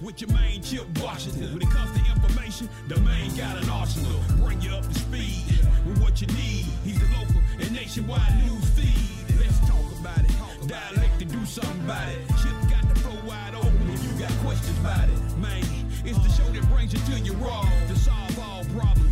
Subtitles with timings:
[0.00, 1.52] with your main Chip Washington.
[1.52, 4.20] When it comes to information, the main got an arsenal.
[4.38, 5.44] Bring you up to speed
[5.86, 6.66] with what you need.
[6.84, 9.38] He's the local and nationwide news feed.
[9.38, 10.32] Let's talk about it.
[10.66, 12.18] Dialect to do something about it.
[12.42, 15.18] Chip got the flow wide open if you got questions about it.
[15.38, 15.64] Man,
[16.04, 19.09] it's the show that brings you to your raw to solve all problems.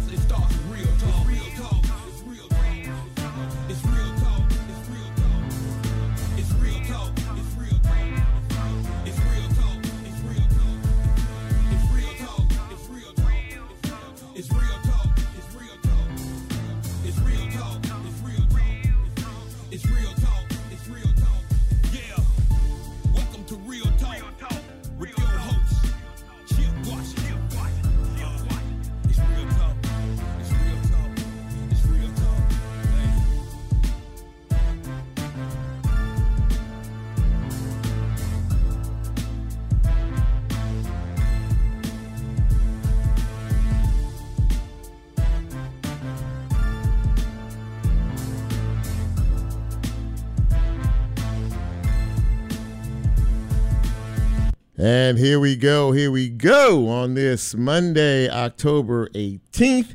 [54.91, 59.95] And here we go, here we go on this Monday, October 18th,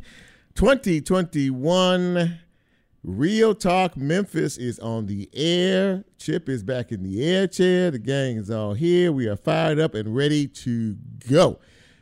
[0.54, 2.40] 2021.
[3.04, 6.04] Real Talk Memphis is on the air.
[6.20, 7.90] Chip is back in the air chair.
[7.90, 9.12] The gang is all here.
[9.12, 10.96] We are fired up and ready to
[11.28, 11.60] go.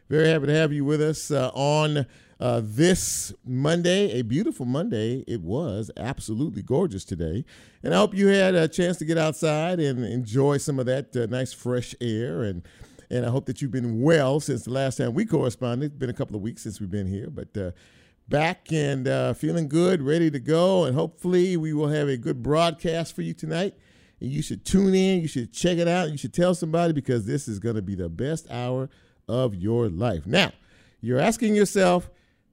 [0.10, 2.06] Very happy to have you with us uh, on
[2.42, 5.24] uh, this Monday, a beautiful Monday.
[5.28, 7.46] It was absolutely gorgeous today.
[7.84, 11.16] And I hope you had a chance to get outside and enjoy some of that
[11.16, 12.42] uh, nice fresh air.
[12.42, 12.64] And,
[13.12, 15.92] and I hope that you've been well since the last time we corresponded.
[15.92, 17.72] It's been a couple of weeks since we've been here, but uh,
[18.28, 20.86] back and uh, feeling good, ready to go.
[20.86, 23.76] And hopefully, we will have a good broadcast for you tonight.
[24.20, 27.28] And you should tune in, you should check it out, you should tell somebody because
[27.28, 28.90] this is going to be the best hour
[29.28, 30.26] of your life.
[30.26, 30.54] Now,
[31.02, 32.10] you're asking yourself,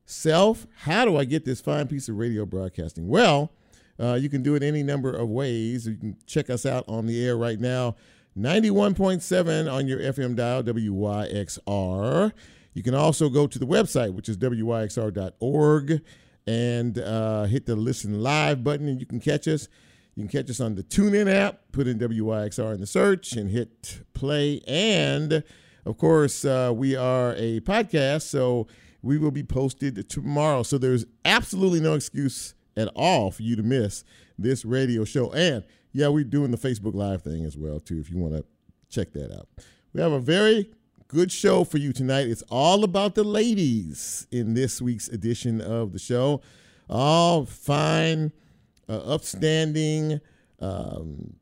[0.09, 3.09] self, how do I get this fine piece of radio broadcasting?
[3.09, 3.53] Well,
[4.01, 5.87] uh, you can do it any number of ways.
[5.87, 7.97] You can check us out on the air right now,
[8.37, 12.33] 91.7 on your FM dial, WYXR.
[12.75, 16.01] You can also go to the website, which is WYXR.org,
[16.47, 19.69] and uh, hit the listen live button, and you can catch us.
[20.15, 23.51] You can catch us on the TuneIn app, put in WYXR in the search, and
[23.51, 24.61] hit play.
[24.67, 25.45] And
[25.85, 28.67] of course, uh, we are a podcast, so
[29.03, 30.63] we will be posted tomorrow.
[30.63, 34.05] So there's absolutely no excuse at all for you to miss
[34.39, 35.31] this radio show.
[35.33, 38.45] And yeah, we're doing the Facebook Live thing as well, too, if you want to
[38.89, 39.49] check that out.
[39.93, 40.71] We have a very
[41.09, 42.29] good show for you tonight.
[42.29, 46.43] It's all about the ladies in this week's edition of the show.
[46.89, 48.33] All fine,
[48.89, 50.21] uh, upstanding
[50.61, 51.35] um,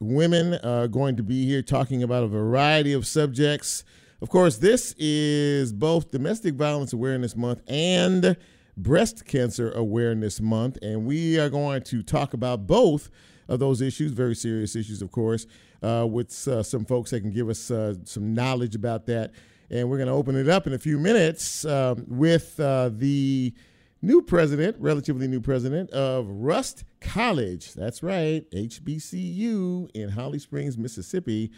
[0.00, 3.84] women are going to be here talking about a variety of subjects.
[4.22, 8.34] Of course, this is both Domestic Violence Awareness Month and
[8.74, 13.10] Breast Cancer Awareness Month, and we are going to talk about both
[13.46, 15.46] of those issues, very serious issues, of course,
[15.82, 19.32] uh, with uh, some folks that can give us uh, some knowledge about that.
[19.68, 23.52] And we're going to open it up in a few minutes um, with uh, the
[24.00, 27.74] new president, relatively new president of Rust College.
[27.74, 31.50] That's right, HBCU in Holly Springs, Mississippi.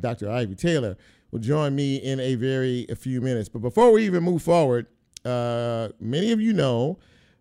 [0.00, 0.30] Dr.
[0.30, 0.96] Ivy Taylor
[1.32, 3.48] will join me in a very a few minutes.
[3.48, 4.86] But before we even move forward,
[5.24, 6.98] uh, many of you know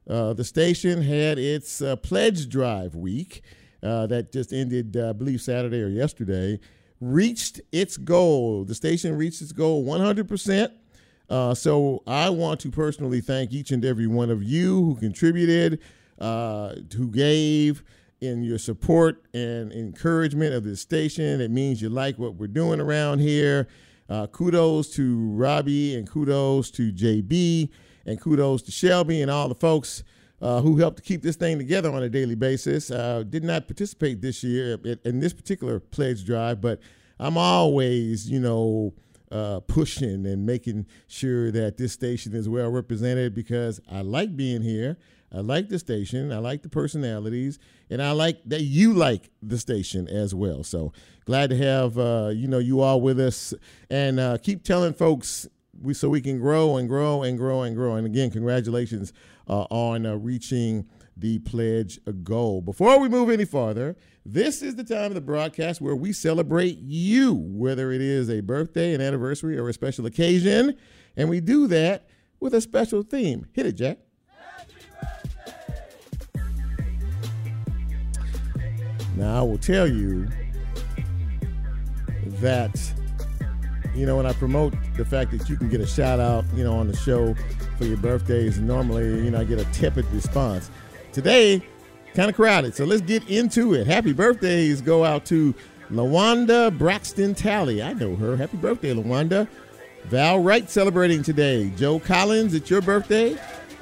[0.09, 3.44] uh, the station had its uh, pledge drive week
[3.84, 6.59] uh, that just ended, uh, I believe, Saturday or yesterday.
[7.00, 8.63] Reached its goal.
[8.63, 10.72] The station reached its goal 100%.
[11.29, 15.79] Uh, so I want to personally thank each and every one of you who contributed,
[16.19, 17.84] who gave
[18.22, 21.42] in your support and encouragement of this station.
[21.42, 23.68] It means you like what we're doing around here.
[24.08, 27.70] Uh, kudos to Robbie and kudos to JB
[28.06, 30.04] and kudos to Shelby and all the folks
[30.42, 32.92] uh, who helped to keep this thing together on a daily basis.
[32.92, 36.80] Uh, did not participate this year in, this particular pledge drive, but
[37.20, 38.94] I'm always, you know,
[39.32, 44.62] uh, pushing and making sure that this station is well represented because I like being
[44.62, 44.97] here.
[45.34, 46.32] I like the station.
[46.32, 47.58] I like the personalities,
[47.90, 50.64] and I like that you like the station as well.
[50.64, 50.92] So
[51.26, 53.54] glad to have uh, you know you all with us,
[53.90, 55.48] and uh, keep telling folks
[55.82, 57.96] we so we can grow and grow and grow and grow.
[57.96, 59.14] And again, congratulations
[59.48, 60.86] uh, on uh, reaching
[61.16, 62.62] the pledge goal.
[62.62, 63.96] Before we move any farther,
[64.26, 68.42] this is the time of the broadcast where we celebrate you, whether it is a
[68.42, 70.76] birthday, an anniversary, or a special occasion,
[71.16, 72.08] and we do that
[72.40, 73.46] with a special theme.
[73.54, 74.00] Hit it, Jack.
[79.16, 80.28] Now, I will tell you
[82.40, 82.79] that
[83.93, 86.63] you know, when I promote the fact that you can get a shout out, you
[86.63, 87.35] know, on the show
[87.78, 90.72] for your birthdays, normally, you know, I get a tepid response.
[91.11, 91.61] Today,
[92.13, 93.87] kind of crowded, so let's get into it.
[93.87, 95.53] Happy birthdays go out to
[95.90, 97.84] Lawanda Braxton Talley.
[97.84, 98.37] I know her.
[98.37, 99.47] Happy birthday, Lawanda.
[100.05, 101.69] Val Wright celebrating today.
[101.75, 103.37] Joe Collins, it's your birthday.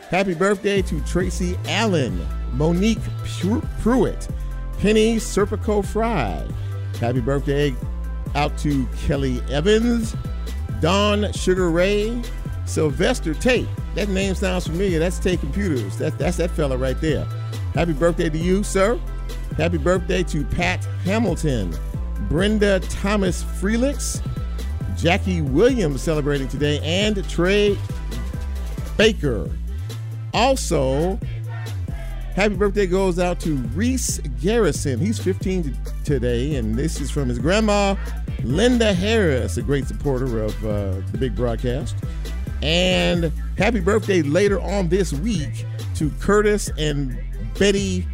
[0.10, 2.20] Happy birthday to Tracy Allen,
[2.54, 2.98] Monique
[3.80, 4.28] Pruitt,
[4.80, 6.48] Penny Serpico Fry.
[7.00, 7.76] Happy birthday
[8.36, 10.16] out to Kelly Evans,
[10.80, 12.22] Don Sugar Ray,
[12.66, 13.68] Sylvester Tate.
[13.96, 14.98] That name sounds familiar.
[15.00, 15.98] That's Tate Computers.
[15.98, 17.26] That, that's that fella right there.
[17.74, 18.98] Happy birthday to you, sir.
[19.58, 21.76] Happy birthday to Pat Hamilton,
[22.30, 24.26] Brenda Thomas Freelix,
[24.96, 27.78] Jackie Williams celebrating today, and Trey
[28.96, 29.50] Baker.
[30.34, 31.20] Also,
[32.40, 34.98] happy birthday goes out to Reese Garrison.
[34.98, 35.76] He's 15
[36.06, 37.98] today, and this is from his grandma,
[38.46, 41.98] Linda Harris, a great supporter of uh, the big broadcast.
[42.62, 43.26] And
[43.58, 45.66] happy birthday later on this week
[45.96, 47.20] to Curtis and
[47.58, 48.08] Betty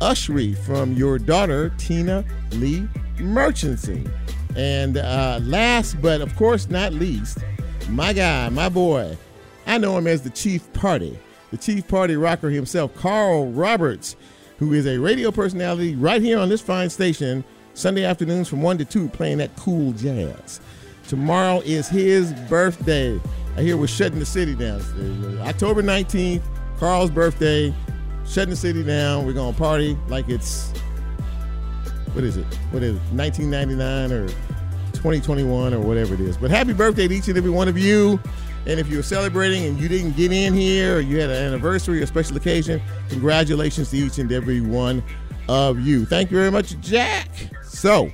[0.00, 2.88] Ushry from your daughter, Tina Lee
[3.18, 4.08] Merchancy.
[4.54, 7.38] And uh, last but of course not least,
[7.88, 9.18] my guy, my boy,
[9.66, 11.18] I know him as the Chief Party,
[11.52, 14.16] the Chief Party rocker himself, Carl Roberts,
[14.58, 17.44] who is a radio personality right here on this fine station,
[17.74, 20.60] Sunday afternoons from 1 to 2, playing that cool jazz.
[21.06, 23.20] Tomorrow is his birthday.
[23.56, 24.80] I hear we're shutting the city down.
[25.42, 26.42] October 19th,
[26.78, 27.72] Carl's birthday,
[28.26, 29.26] shutting the city down.
[29.26, 30.72] We're going to party like it's
[32.14, 32.46] what is it?
[32.70, 33.02] What is it?
[33.12, 34.28] 1999 or
[34.92, 36.36] 2021 or whatever it is.
[36.36, 38.20] But happy birthday to each and every one of you.
[38.64, 42.00] And if you're celebrating and you didn't get in here or you had an anniversary
[42.00, 45.02] or special occasion, congratulations to each and every one
[45.48, 46.04] of you.
[46.06, 47.28] Thank you very much, Jack.
[47.64, 48.12] So,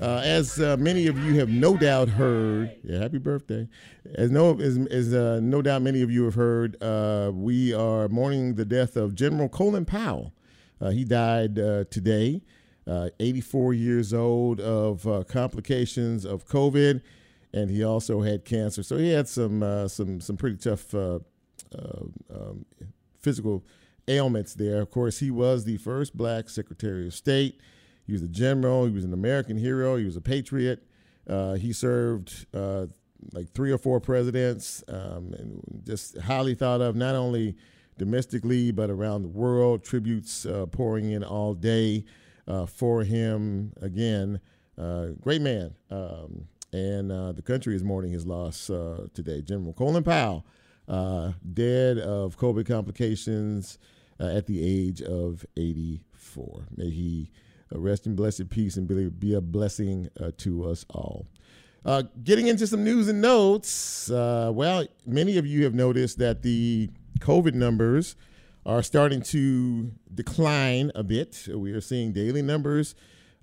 [0.00, 3.68] uh, as uh, many of you have no doubt heard, yeah, happy birthday.
[4.14, 8.08] As no as, as uh, no doubt many of you have heard, uh, we are
[8.08, 10.32] mourning the death of General Colin Powell.
[10.80, 12.42] Uh, he died uh, today
[12.86, 17.00] uh, 84 years old of complications of COVID,
[17.52, 18.82] and he also had cancer.
[18.82, 21.20] So he had some uh, some some pretty tough uh,
[21.74, 22.04] uh,
[22.34, 22.64] um,
[23.20, 23.64] physical
[24.06, 24.80] ailments there.
[24.80, 27.60] Of course, he was the first black Secretary of State.
[28.06, 28.86] He was a general.
[28.86, 29.96] He was an American hero.
[29.96, 30.82] He was a patriot.
[31.28, 32.46] Uh, he served
[33.32, 37.56] like three or four presidents, um, and just highly thought of not only
[37.98, 39.82] domestically but around the world.
[39.82, 42.04] Tributes pouring in all day
[42.48, 44.40] uh, for him again.
[44.76, 45.74] Uh, great man.
[45.90, 49.40] Um, and uh, the country is mourning his loss uh, today.
[49.42, 50.44] General Colin Powell,
[50.86, 53.78] uh, dead of COVID complications
[54.20, 56.68] uh, at the age of 84.
[56.76, 57.30] May he
[57.72, 58.88] rest in blessed peace and
[59.18, 61.26] be, a blessing to us all.
[62.24, 64.08] getting into some news and notes.
[64.10, 66.90] well, many of you have noticed that the
[67.20, 68.16] COVID numbers
[68.68, 71.48] are starting to decline a bit.
[71.52, 72.94] We are seeing daily numbers,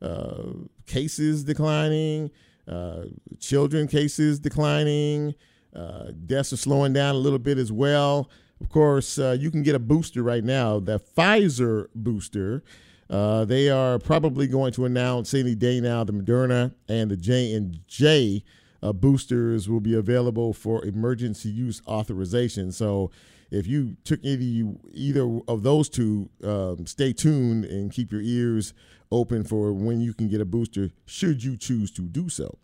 [0.01, 0.43] uh,
[0.85, 2.29] cases declining,
[2.67, 3.03] uh,
[3.39, 5.35] children cases declining,
[5.75, 8.29] uh, deaths are slowing down a little bit as well.
[8.61, 12.63] Of course, uh, you can get a booster right now, the Pfizer booster.
[13.09, 17.53] Uh, they are probably going to announce any day now the Moderna and the J
[17.53, 18.43] and J
[18.81, 22.71] uh, boosters will be available for emergency use authorization.
[22.71, 23.11] So
[23.51, 28.73] if you took any either of those two, um, stay tuned and keep your ears
[29.15, 32.57] open for when you can get a booster, should you choose to do so.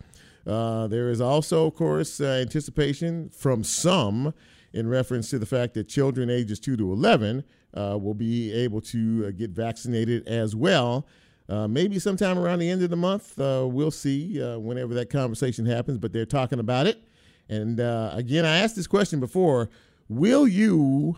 [0.46, 4.34] Uh, there is also, of course, uh, anticipation from some
[4.72, 7.44] in reference to the fact that children ages 2 to 11
[7.74, 11.06] uh, will be able to uh, get vaccinated as well.
[11.48, 15.66] Uh, maybe sometime around the end of the month, uh, we'll see whenever that conversation
[15.66, 17.02] happens, but they're talking about it.
[17.48, 19.68] And again, I asked this question before
[20.08, 21.16] will you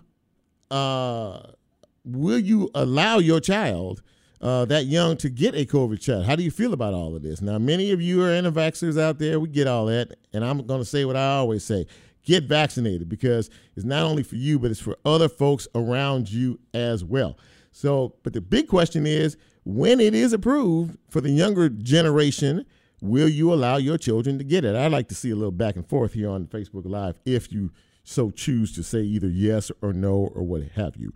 [0.71, 4.03] will you allow your child
[4.41, 6.25] uh, that young to get a COVID shot?
[6.25, 7.41] How do you feel about all of this?
[7.41, 9.41] Now, many of you are anti-vaxxers out there.
[9.41, 11.87] We get all that, and I'm going to say what I always say:
[12.25, 16.59] get vaccinated because it's not only for you, but it's for other folks around you
[16.73, 17.39] as well.
[17.73, 22.67] So, but the big question is, when it is approved for the younger generation,
[23.01, 24.77] will you allow your children to get it?
[24.77, 27.71] I'd like to see a little back and forth here on Facebook Live if you
[28.05, 31.13] so choose to say either yes or no or what have you.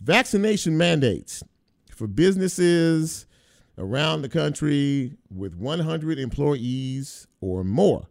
[0.00, 1.42] Vaccination mandates
[1.96, 3.26] for businesses
[3.78, 8.06] around the country with 100 employees or more.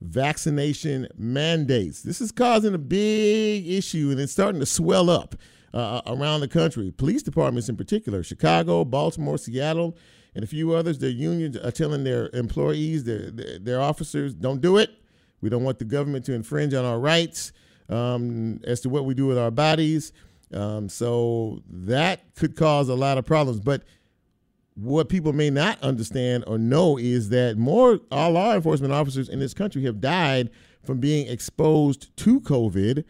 [0.00, 2.02] Vaccination mandates.
[2.02, 5.34] This is causing a big issue and it's starting to swell up
[5.74, 6.90] uh, around the country.
[6.90, 9.96] Police departments, in particular, Chicago, Baltimore, Seattle,
[10.34, 14.60] and a few others, their unions are telling their employees, their, their, their officers, don't
[14.60, 14.90] do it.
[15.40, 17.52] We don't want the government to infringe on our rights
[17.88, 20.12] um, as to what we do with our bodies.
[20.52, 23.60] Um, so that could cause a lot of problems.
[23.60, 23.82] But
[24.74, 29.38] what people may not understand or know is that more all law enforcement officers in
[29.38, 30.50] this country have died
[30.84, 33.04] from being exposed to COVID.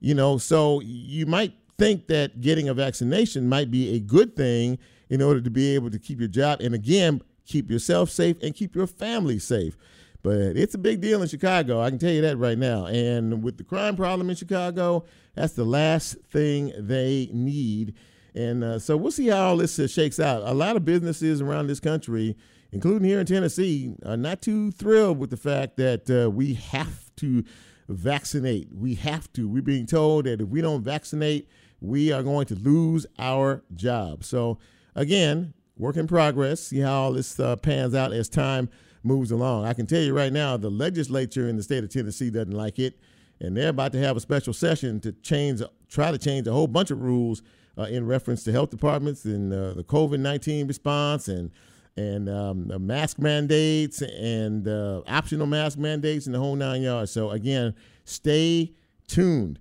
[0.00, 4.78] You know, so you might think that getting a vaccination might be a good thing
[5.08, 8.54] in order to be able to keep your job and again keep yourself safe and
[8.54, 9.76] keep your family safe.
[10.22, 11.80] But it's a big deal in Chicago.
[11.80, 12.86] I can tell you that right now.
[12.86, 15.04] And with the crime problem in Chicago,
[15.36, 17.94] that's the last thing they need.
[18.34, 20.42] And uh, so we'll see how all this uh, shakes out.
[20.44, 22.36] A lot of businesses around this country,
[22.72, 27.14] including here in Tennessee, are not too thrilled with the fact that uh, we have
[27.16, 27.44] to
[27.88, 28.68] vaccinate.
[28.72, 29.48] We have to.
[29.48, 31.48] We're being told that if we don't vaccinate,
[31.80, 34.24] we are going to lose our job.
[34.24, 34.58] So,
[34.94, 36.62] again, work in progress.
[36.62, 38.68] See how all this uh, pans out as time
[39.02, 39.66] moves along.
[39.66, 42.78] I can tell you right now, the legislature in the state of Tennessee doesn't like
[42.78, 42.98] it,
[43.40, 46.66] and they're about to have a special session to change, try to change a whole
[46.66, 47.42] bunch of rules
[47.78, 51.50] uh, in reference to health departments and uh, the COVID nineteen response and
[51.96, 57.10] and um, mask mandates and uh, optional mask mandates and the whole nine yards.
[57.10, 57.74] So again,
[58.04, 58.72] stay
[59.06, 59.58] tuned.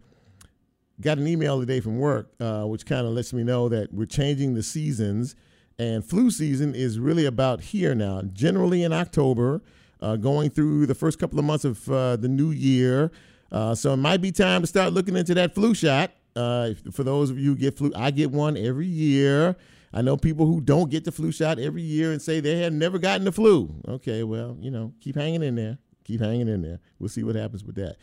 [1.00, 4.06] Got an email today from work, uh, which kind of lets me know that we're
[4.06, 5.36] changing the seasons
[5.78, 9.62] and flu season is really about here now, generally in October,
[10.00, 13.12] uh, going through the first couple of months of uh, the new year.
[13.52, 16.12] Uh, so it might be time to start looking into that flu shot.
[16.36, 19.56] Uh, for those of you who get flu, I get one every year.
[19.94, 22.74] I know people who don't get the flu shot every year and say they have
[22.74, 23.74] never gotten the flu.
[23.88, 25.78] Okay, well, you know, keep hanging in there.
[26.04, 26.80] Keep hanging in there.
[27.00, 27.96] We'll see what happens with that.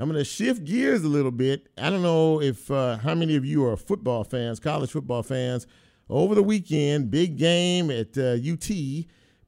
[0.00, 1.68] I'm going to shift gears a little bit.
[1.78, 5.66] I don't know if uh, how many of you are football fans, college football fans
[6.08, 8.68] over the weekend, big game at uh, UT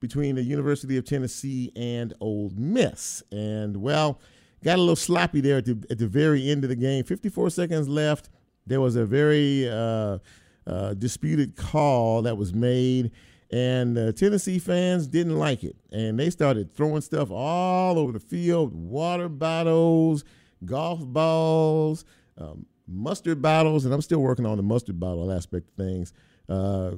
[0.00, 3.22] between the University of Tennessee and Ole Miss.
[3.30, 4.20] And, well,
[4.62, 7.04] got a little sloppy there at the, at the very end of the game.
[7.04, 8.28] 54 seconds left.
[8.66, 10.18] There was a very uh,
[10.66, 13.10] uh, disputed call that was made,
[13.50, 15.76] and uh, Tennessee fans didn't like it.
[15.90, 20.24] And they started throwing stuff all over the field water bottles,
[20.64, 22.04] golf balls,
[22.38, 26.12] um, mustard bottles, and I'm still working on the mustard bottle aspect of things.
[26.48, 26.92] Uh,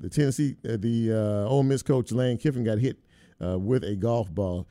[0.00, 2.98] the Tennessee, uh, the uh, Ole Miss coach Lane Kiffin got hit
[3.42, 4.66] uh, with a golf ball.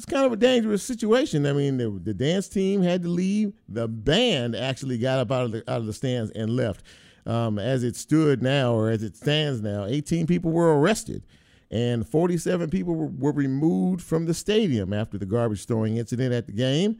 [0.00, 1.44] It's kind of a dangerous situation.
[1.44, 3.52] I mean, the, the, dance team had to leave.
[3.68, 6.86] The band actually got up out of the out of the stands and left.
[7.26, 11.22] Um, as it stood now, or as it stands now, 18 people were arrested,
[11.70, 16.46] and 47 people were, were removed from the stadium after the garbage throwing incident at
[16.46, 16.96] the game.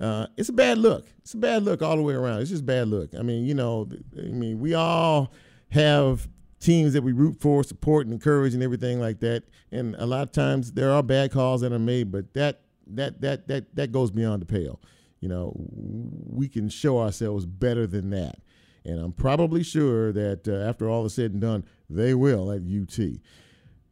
[0.00, 1.12] Uh, it's a bad look.
[1.18, 2.40] It's a bad look all the way around.
[2.40, 3.14] It's just bad look.
[3.14, 5.34] I mean, you know, I mean, we all
[5.68, 6.26] have
[6.60, 9.44] teams that we root for, support, and encourage, and everything like that.
[9.70, 13.20] And a lot of times there are bad calls that are made, but that that
[13.20, 14.80] that that that goes beyond the pale.
[15.20, 18.38] You know, we can show ourselves better than that.
[18.84, 22.62] And I'm probably sure that uh, after all is said and done, they will at
[22.62, 22.98] UT.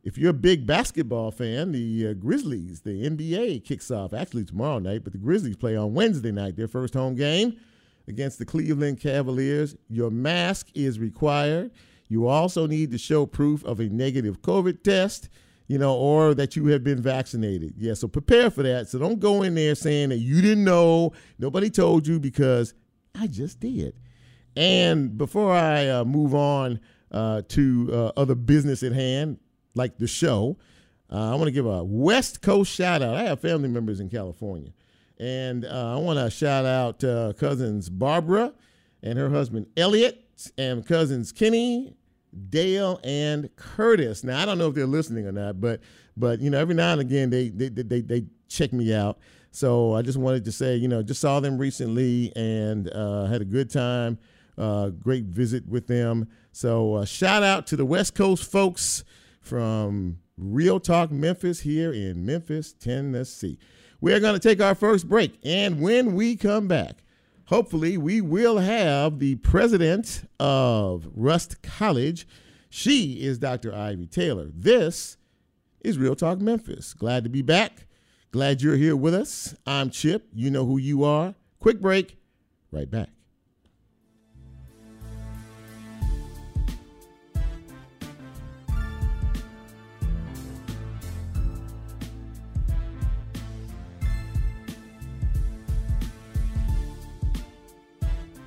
[0.04, 4.78] If you're a big basketball fan, the uh, Grizzlies, the NBA kicks off actually tomorrow
[4.78, 7.58] night, but the Grizzlies play on Wednesday night, their first home game
[8.06, 9.76] against the Cleveland Cavaliers.
[9.88, 11.73] Your mask is required.
[12.08, 15.28] You also need to show proof of a negative COVID test,
[15.66, 17.75] you know, or that you have been vaccinated.
[17.76, 18.88] Yeah, so prepare for that.
[18.88, 22.75] So don't go in there saying that you didn't know, nobody told you, because
[23.14, 23.94] I just did.
[24.56, 29.38] And before I uh, move on uh, to uh, other business at hand,
[29.75, 30.56] like the show,
[31.12, 33.14] uh, I want to give a West Coast shout out.
[33.14, 34.72] I have family members in California.
[35.18, 38.52] And uh, I want to shout out uh, cousins Barbara
[39.02, 40.25] and her husband Elliot,
[40.58, 41.96] and cousins Kenny,
[42.50, 44.24] Dale, and Curtis.
[44.24, 45.80] Now I don't know if they're listening or not, but
[46.16, 49.18] but you know every now and again they they they, they check me out.
[49.50, 53.42] So I just wanted to say you know just saw them recently and uh, had
[53.42, 54.18] a good time.
[54.58, 56.28] Uh, great visit with them.
[56.52, 59.04] So uh, shout out to the West Coast folks
[59.42, 63.58] from Real Talk Memphis here in Memphis, Tennessee.
[64.00, 65.38] We're going to take our first break.
[65.44, 67.02] And when we come back,
[67.46, 72.28] hopefully we will have the president of Rust College.
[72.68, 73.74] She is Dr.
[73.74, 74.50] Ivy Taylor.
[74.54, 75.16] This
[75.80, 76.92] is Real Talk Memphis.
[76.94, 77.86] Glad to be back.
[78.32, 79.54] Glad you're here with us.
[79.66, 80.28] I'm Chip.
[80.34, 81.34] You know who you are.
[81.58, 82.18] Quick break.
[82.70, 83.15] Right back.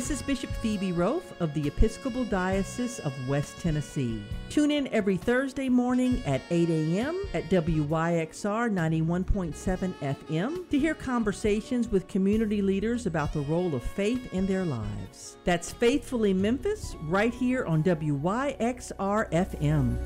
[0.00, 4.22] This is Bishop Phoebe Roth of the Episcopal Diocese of West Tennessee.
[4.48, 7.22] Tune in every Thursday morning at 8 a.m.
[7.34, 14.32] at WYXR 91.7 FM to hear conversations with community leaders about the role of faith
[14.32, 15.36] in their lives.
[15.44, 19.98] That's Faithfully Memphis right here on WYXR FM.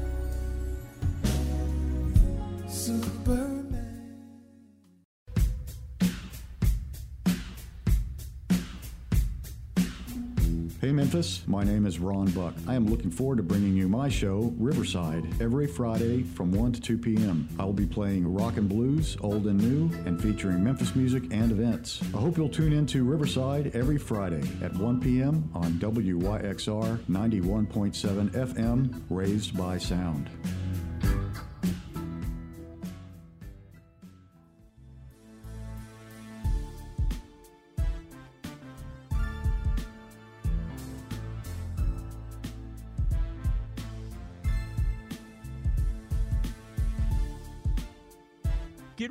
[10.85, 12.53] Hey Memphis, my name is Ron Buck.
[12.69, 16.81] I am looking forward to bringing you my show, Riverside, every Friday from 1 to
[16.83, 17.49] 2 p.m.
[17.59, 21.51] I will be playing rock and blues, old and new, and featuring Memphis music and
[21.51, 22.03] events.
[22.15, 25.49] I hope you'll tune in to Riverside every Friday at 1 p.m.
[25.55, 30.29] on WYXR 91.7 FM, Raised by Sound.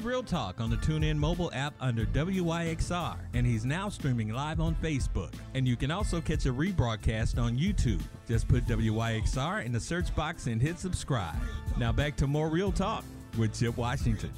[0.04, 4.76] Real Talk on the TuneIn mobile app under WYXR, and he's now streaming live on
[4.76, 5.34] Facebook.
[5.54, 8.02] And you can also catch a rebroadcast on YouTube.
[8.28, 11.36] Just put WYXR in the search box and hit subscribe.
[11.78, 13.06] Now back to more Real Talk
[13.38, 14.32] with Chip Washington.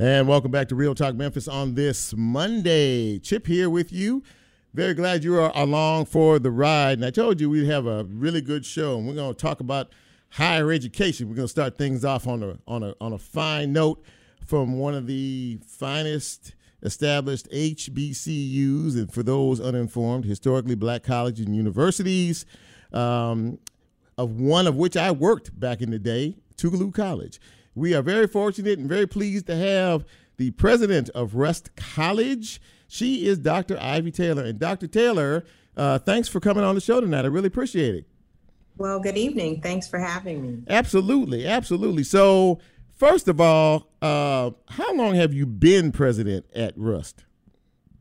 [0.00, 3.18] And welcome back to Real Talk Memphis on this Monday.
[3.18, 4.22] Chip here with you.
[4.78, 6.98] Very glad you are along for the ride.
[6.98, 9.58] And I told you we'd have a really good show, and we're going to talk
[9.58, 9.92] about
[10.30, 11.28] higher education.
[11.28, 14.00] We're going to start things off on a on a on a fine note
[14.46, 21.56] from one of the finest established HBCUs, and for those uninformed, historically black colleges and
[21.56, 22.46] universities.
[22.92, 23.58] Um,
[24.16, 27.40] of one of which I worked back in the day, Tougaloo College.
[27.74, 30.04] We are very fortunate and very pleased to have
[30.36, 32.60] the president of Rust College.
[32.88, 33.78] She is Dr.
[33.80, 34.44] Ivy Taylor.
[34.44, 34.86] And Dr.
[34.86, 35.44] Taylor,
[35.76, 37.24] uh, thanks for coming on the show tonight.
[37.24, 38.06] I really appreciate it.
[38.78, 39.60] Well, good evening.
[39.60, 40.62] Thanks for having me.
[40.68, 42.04] Absolutely, absolutely.
[42.04, 42.60] So,
[42.94, 47.24] first of all, uh, how long have you been president at Rust?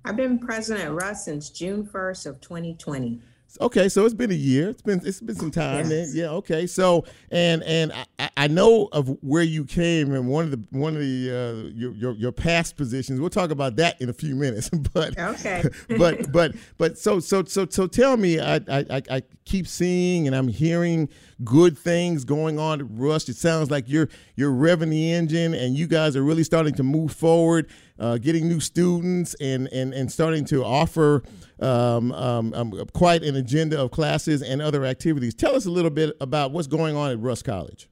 [0.06, 3.20] I've been president at Rust since June 1st of 2020.
[3.60, 4.70] Okay, so it's been a year.
[4.70, 5.90] It's been it's been some time.
[5.90, 6.14] Yes.
[6.14, 6.30] Yeah.
[6.30, 6.68] Okay.
[6.68, 10.96] So and and I- I, know of where you came and one of the one
[10.96, 13.20] of the uh, your, your your past positions.
[13.20, 14.70] We'll talk about that in a few minutes.
[14.94, 15.64] But Okay.
[15.98, 18.40] but but but so so so so tell me.
[18.40, 21.10] I I I keep seeing and I'm hearing
[21.44, 23.30] good things going on at Rust.
[23.30, 26.84] It sounds like you're you're revving the engine and you guys are really starting to
[26.84, 27.70] move forward,
[28.00, 31.24] uh, getting new students and and and starting to offer
[31.60, 35.34] um, um, um, quite an agenda of classes and other activities.
[35.34, 37.88] Tell us a little bit about what's going on at Rust College.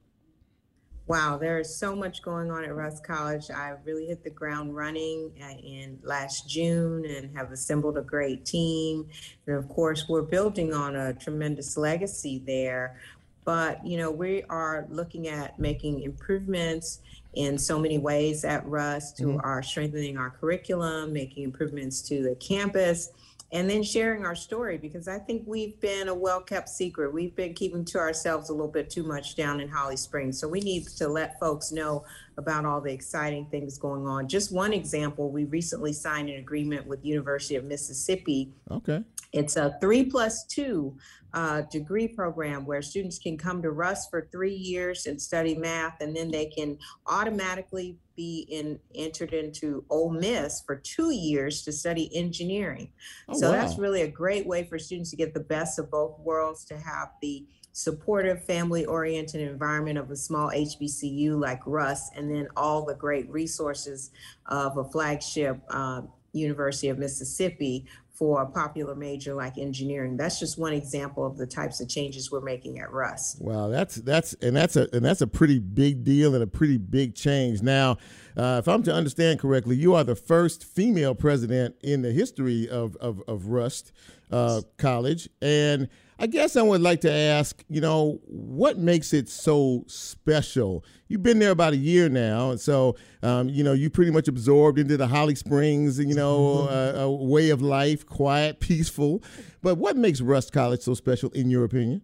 [1.08, 3.48] Wow, there is so much going on at Rust College.
[3.48, 5.30] I really hit the ground running
[5.62, 9.06] in last June and have assembled a great team.
[9.46, 12.98] And of course, we're building on a tremendous legacy there.
[13.46, 17.00] But, you know, we are looking at making improvements
[17.34, 19.40] in so many ways at Rust to mm-hmm.
[19.44, 23.12] our strengthening our curriculum, making improvements to the campus,
[23.52, 27.12] and then sharing our story because I think we've been a well kept secret.
[27.12, 30.40] We've been keeping to ourselves a little bit too much down in Holly Springs.
[30.40, 32.04] So we need to let folks know
[32.38, 34.26] about all the exciting things going on.
[34.26, 39.04] Just one example, we recently signed an agreement with University of Mississippi Okay.
[39.32, 40.96] it's a three plus two
[41.36, 46.00] uh, degree program where students can come to Rust for three years and study math,
[46.00, 51.72] and then they can automatically be in entered into Ole Miss for two years to
[51.72, 52.90] study engineering.
[53.28, 56.18] Oh, so that's really a great way for students to get the best of both
[56.20, 62.48] worlds, to have the supportive, family-oriented environment of a small HBCU like Rust, and then
[62.56, 64.10] all the great resources
[64.46, 66.00] of a flagship uh,
[66.32, 67.84] University of Mississippi
[68.16, 70.16] for a popular major like engineering.
[70.16, 73.40] That's just one example of the types of changes we're making at Rust.
[73.40, 76.78] Wow, that's that's and that's a and that's a pretty big deal and a pretty
[76.78, 77.62] big change.
[77.62, 77.98] Now,
[78.36, 82.68] uh, if I'm to understand correctly, you are the first female president in the history
[82.68, 83.92] of of, of Rust
[84.30, 89.28] uh, College, and I guess I would like to ask, you know, what makes it
[89.28, 90.82] so special?
[91.08, 94.26] You've been there about a year now, and so um, you know you pretty much
[94.26, 99.22] absorbed into the Holly Springs, you know, uh, a way of life, quiet, peaceful.
[99.62, 102.02] But what makes Rust College so special, in your opinion?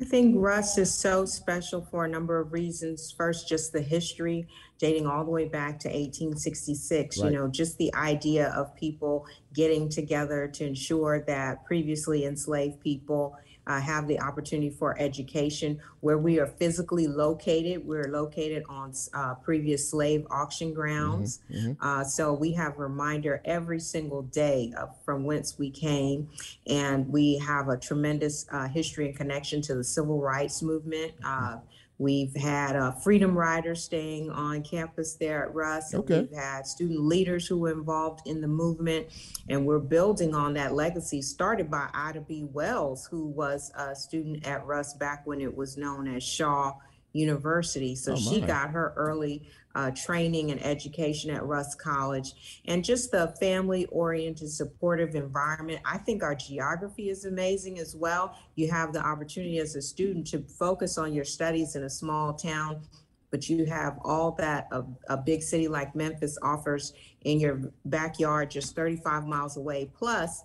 [0.00, 3.14] I think Rust is so special for a number of reasons.
[3.16, 4.46] First, just the history
[4.84, 7.16] dating all the way back to 1866.
[7.16, 7.32] Right.
[7.32, 13.34] You know, just the idea of people getting together to ensure that previously enslaved people
[13.66, 15.80] uh, have the opportunity for education.
[16.00, 21.40] Where we are physically located, we're located on uh, previous slave auction grounds.
[21.50, 21.86] Mm-hmm, mm-hmm.
[21.86, 26.28] Uh, so we have reminder every single day of from whence we came.
[26.66, 31.12] And we have a tremendous uh, history and connection to the civil rights movement.
[31.24, 31.56] Uh,
[32.04, 35.94] We've had uh, freedom riders staying on campus there at Rust.
[35.94, 36.20] Okay.
[36.20, 39.06] We've had student leaders who were involved in the movement,
[39.48, 42.44] and we're building on that legacy started by Ida B.
[42.52, 46.74] Wells, who was a student at Rust back when it was known as Shaw
[47.14, 47.96] University.
[47.96, 53.10] So oh she got her early uh, training and education at Rust College, and just
[53.10, 55.80] the family oriented, supportive environment.
[55.84, 58.36] I think our geography is amazing as well.
[58.54, 62.34] You have the opportunity as a student to focus on your studies in a small
[62.34, 62.82] town.
[63.30, 68.48] But you have all that a, a big city like Memphis offers in your backyard,
[68.48, 69.90] just 35 miles away.
[69.92, 70.44] Plus,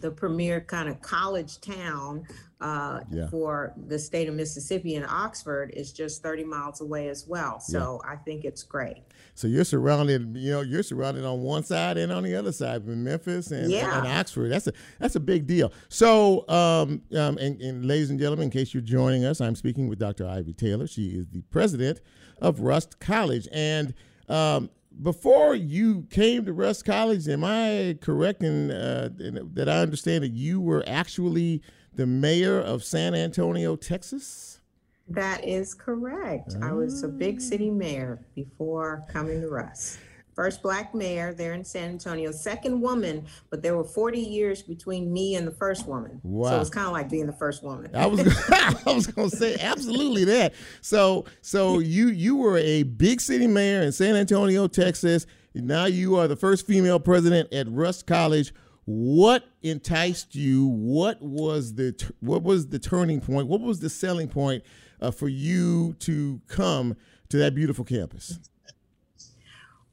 [0.00, 2.26] the premier kind of college town
[2.60, 3.28] uh, yeah.
[3.28, 7.60] for the state of Mississippi and Oxford is just 30 miles away as well.
[7.60, 8.12] So yeah.
[8.12, 9.04] I think it's great.
[9.34, 12.84] So you're surrounded, you know, you're surrounded on one side and on the other side,
[12.86, 13.98] in Memphis and, yeah.
[13.98, 14.50] and, Oxford.
[14.50, 15.72] That's a that's a big deal.
[15.88, 19.88] So, um, um, and, and ladies and gentlemen, in case you're joining us, I'm speaking
[19.88, 20.26] with Dr.
[20.26, 20.88] Ivy Taylor.
[20.88, 22.00] She is the president
[22.40, 23.94] of Rust College, and
[24.28, 24.70] um,
[25.02, 30.24] before you came to Rust College, am I correct in, uh, in, that I understand
[30.24, 31.62] that you were actually
[31.98, 34.60] the mayor of San Antonio, Texas?
[35.08, 36.54] That is correct.
[36.62, 37.42] I was a big ah.
[37.42, 39.98] city mayor before coming to Rust
[40.38, 45.12] first black mayor there in San Antonio, second woman, but there were 40 years between
[45.12, 46.20] me and the first woman.
[46.22, 46.50] Wow.
[46.50, 47.90] So it was kind of like being the first woman.
[47.92, 48.20] I was
[48.86, 50.54] I was going to say absolutely that.
[50.80, 55.26] So so you you were a big city mayor in San Antonio, Texas.
[55.56, 58.54] Now you are the first female president at Rust College.
[58.90, 60.66] What enticed you?
[60.66, 63.46] What was the what was the turning point?
[63.46, 64.64] What was the selling point
[64.98, 66.96] uh, for you to come
[67.28, 68.38] to that beautiful campus?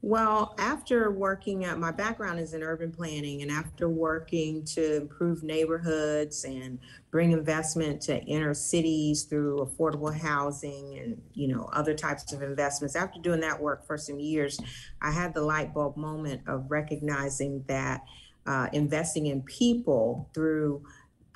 [0.00, 5.42] Well, after working at my background is in urban planning, and after working to improve
[5.42, 6.78] neighborhoods and
[7.10, 12.96] bring investment to inner cities through affordable housing and you know other types of investments,
[12.96, 14.58] after doing that work for some years,
[15.02, 18.02] I had the light bulb moment of recognizing that
[18.46, 20.82] uh, investing in people through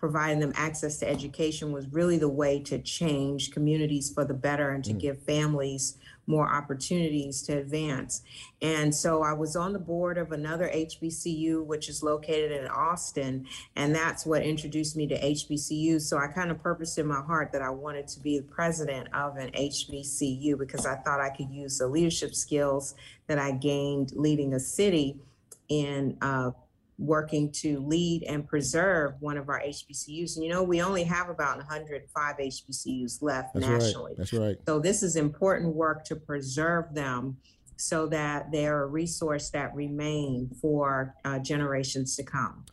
[0.01, 4.70] providing them access to education was really the way to change communities for the better
[4.70, 4.99] and to mm.
[4.99, 8.23] give families more opportunities to advance.
[8.62, 13.46] And so I was on the board of another HBCU, which is located in Austin,
[13.77, 16.01] and that's what introduced me to HBCU.
[16.01, 19.09] So I kind of purposed in my heart that I wanted to be the president
[19.12, 22.94] of an HBCU because I thought I could use the leadership skills
[23.27, 25.20] that I gained leading a city
[25.68, 26.53] in uh,
[27.01, 30.37] working to lead and preserve one of our HBCUs.
[30.37, 34.11] And you know, we only have about 105 HBCUs left That's nationally.
[34.11, 34.17] Right.
[34.19, 34.57] That's right.
[34.67, 37.39] So this is important work to preserve them
[37.77, 42.67] so that they're a resource that remain for uh, generations to come.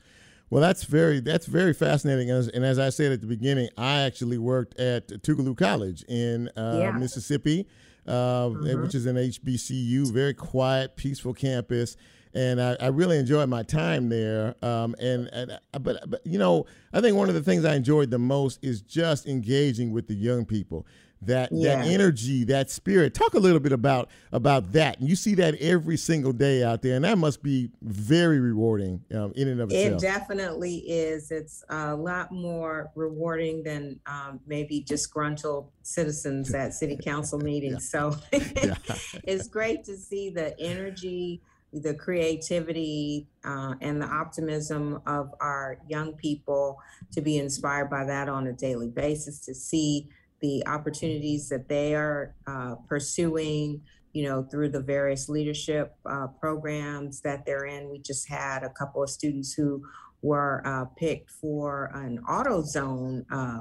[0.50, 2.30] Well, that's very that's very fascinating.
[2.30, 6.04] And as, and as, I said at the beginning, I actually worked at Tougaloo College
[6.04, 6.92] in uh, yeah.
[6.92, 7.68] Mississippi,
[8.06, 8.12] uh,
[8.48, 8.82] mm-hmm.
[8.82, 11.98] which is an HBCU, very quiet, peaceful campus
[12.38, 14.54] and I, I, really enjoyed my time there.
[14.62, 17.73] Um, and, and uh, but, but you know, I think one of the things I
[17.76, 20.86] enjoyed the most is just engaging with the young people.
[21.23, 21.78] That yeah.
[21.78, 23.15] that energy, that spirit.
[23.15, 25.00] Talk a little bit about about that.
[25.00, 29.04] And you see that every single day out there, and that must be very rewarding
[29.15, 29.93] um, in and of itself.
[29.93, 31.32] It definitely is.
[31.32, 37.89] It's a lot more rewarding than um, maybe disgruntled citizens at city council meetings.
[37.89, 41.41] So it's great to see the energy
[41.73, 46.77] the creativity uh, and the optimism of our young people
[47.12, 50.08] to be inspired by that on a daily basis, to see
[50.41, 53.82] the opportunities that they are uh, pursuing,
[54.13, 57.89] you know, through the various leadership uh, programs that they're in.
[57.89, 59.84] We just had a couple of students who
[60.21, 63.60] were uh, picked for an AutoZone uh,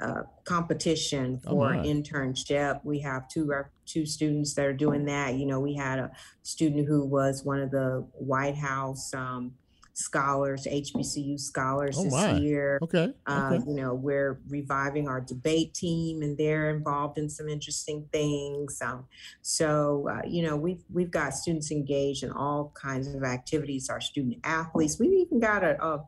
[0.00, 1.78] uh, competition Oh, for my.
[1.84, 2.80] internship.
[2.84, 5.34] We have two rep- two students that are doing that.
[5.34, 6.10] You know, we had a
[6.42, 9.52] student who was one of the White House um,
[9.94, 12.38] scholars, HBCU scholars Oh, this my.
[12.38, 12.78] year.
[12.82, 13.12] Okay.
[13.26, 13.64] Uh, okay.
[13.66, 18.80] You know, we're reviving our debate team, and they're involved in some interesting things.
[18.82, 19.06] Um,
[19.42, 23.88] so, uh, you know, we've we've got students engaged in all kinds of activities.
[23.88, 24.98] Our student athletes.
[24.98, 26.04] We've even got a a,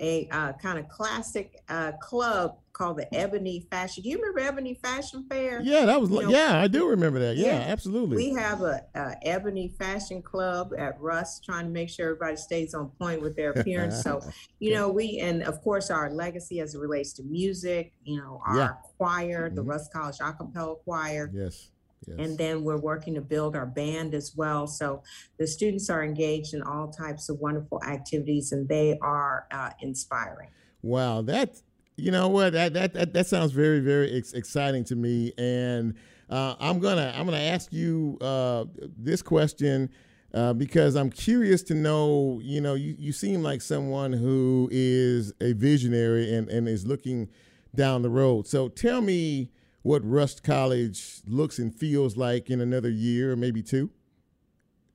[0.00, 4.04] a, uh kind of classic uh, club called the Ebony Fashion.
[4.04, 5.60] Do you remember Ebony Fashion Fair?
[5.62, 6.10] Yeah, that was.
[6.10, 7.36] you know- yeah, I do remember that.
[7.36, 7.72] Yeah, Yeah.
[7.72, 8.16] absolutely.
[8.16, 12.72] We have a, a Ebony Fashion Club at Rust, trying to make sure everybody stays
[12.74, 14.00] on point with their appearance.
[14.02, 14.20] so,
[14.60, 17.92] you know, we and of course our legacy as it relates to music.
[18.04, 18.68] You know, our Yeah.
[18.96, 19.68] choir, the Mhm.
[19.68, 21.70] Rust College a cappella choir, yes.
[22.06, 22.16] Yes.
[22.20, 24.68] and then we're working to build our band as well.
[24.68, 25.02] So
[25.36, 30.50] the students are engaged in all types of wonderful activities, and they are uh, inspiring.
[30.80, 31.60] Wow, that
[31.98, 35.94] you know what that that that, that sounds very very ex- exciting to me, and
[36.30, 39.90] uh, I'm gonna I'm gonna ask you uh, this question
[40.32, 42.40] uh, because I'm curious to know.
[42.42, 47.28] You know, you, you seem like someone who is a visionary and and is looking
[47.74, 48.46] down the road.
[48.46, 49.50] So tell me
[49.82, 53.90] what Rust College looks and feels like in another year or maybe two,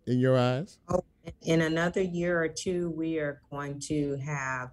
[0.07, 0.77] in your eyes.
[1.41, 4.71] in another year or two, we are going to have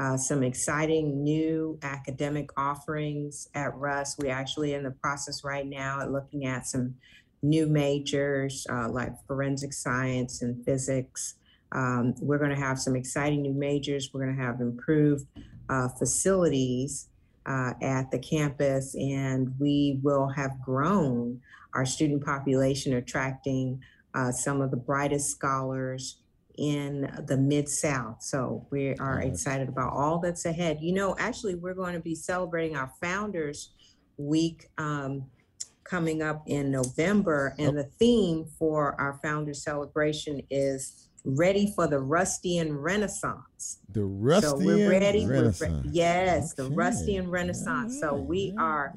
[0.00, 4.18] uh, some exciting new academic offerings at Rust.
[4.18, 6.94] We're actually in the process right now at looking at some
[7.42, 11.34] new majors uh, like forensic science and physics.
[11.72, 14.08] Um, we're going to have some exciting new majors.
[14.10, 15.26] We're going to have improved
[15.68, 17.08] uh, facilities
[17.44, 21.42] uh, at the campus, and we will have grown
[21.74, 23.82] our student population, attracting
[24.14, 26.19] uh, some of the brightest scholars
[26.60, 28.22] in the Mid South.
[28.22, 30.78] So we are excited about all that's ahead.
[30.82, 33.72] You know, actually, we're going to be celebrating our Founders
[34.18, 35.24] Week um,
[35.84, 41.98] coming up in November, and the theme for our Founders celebration is Ready for the
[41.98, 43.78] Rustian Renaissance.
[43.92, 45.26] The So Rustian we're ready.
[45.26, 45.86] We're re- Renaissance.
[45.90, 48.00] yes, the Rustian Renaissance.
[48.00, 48.94] So we are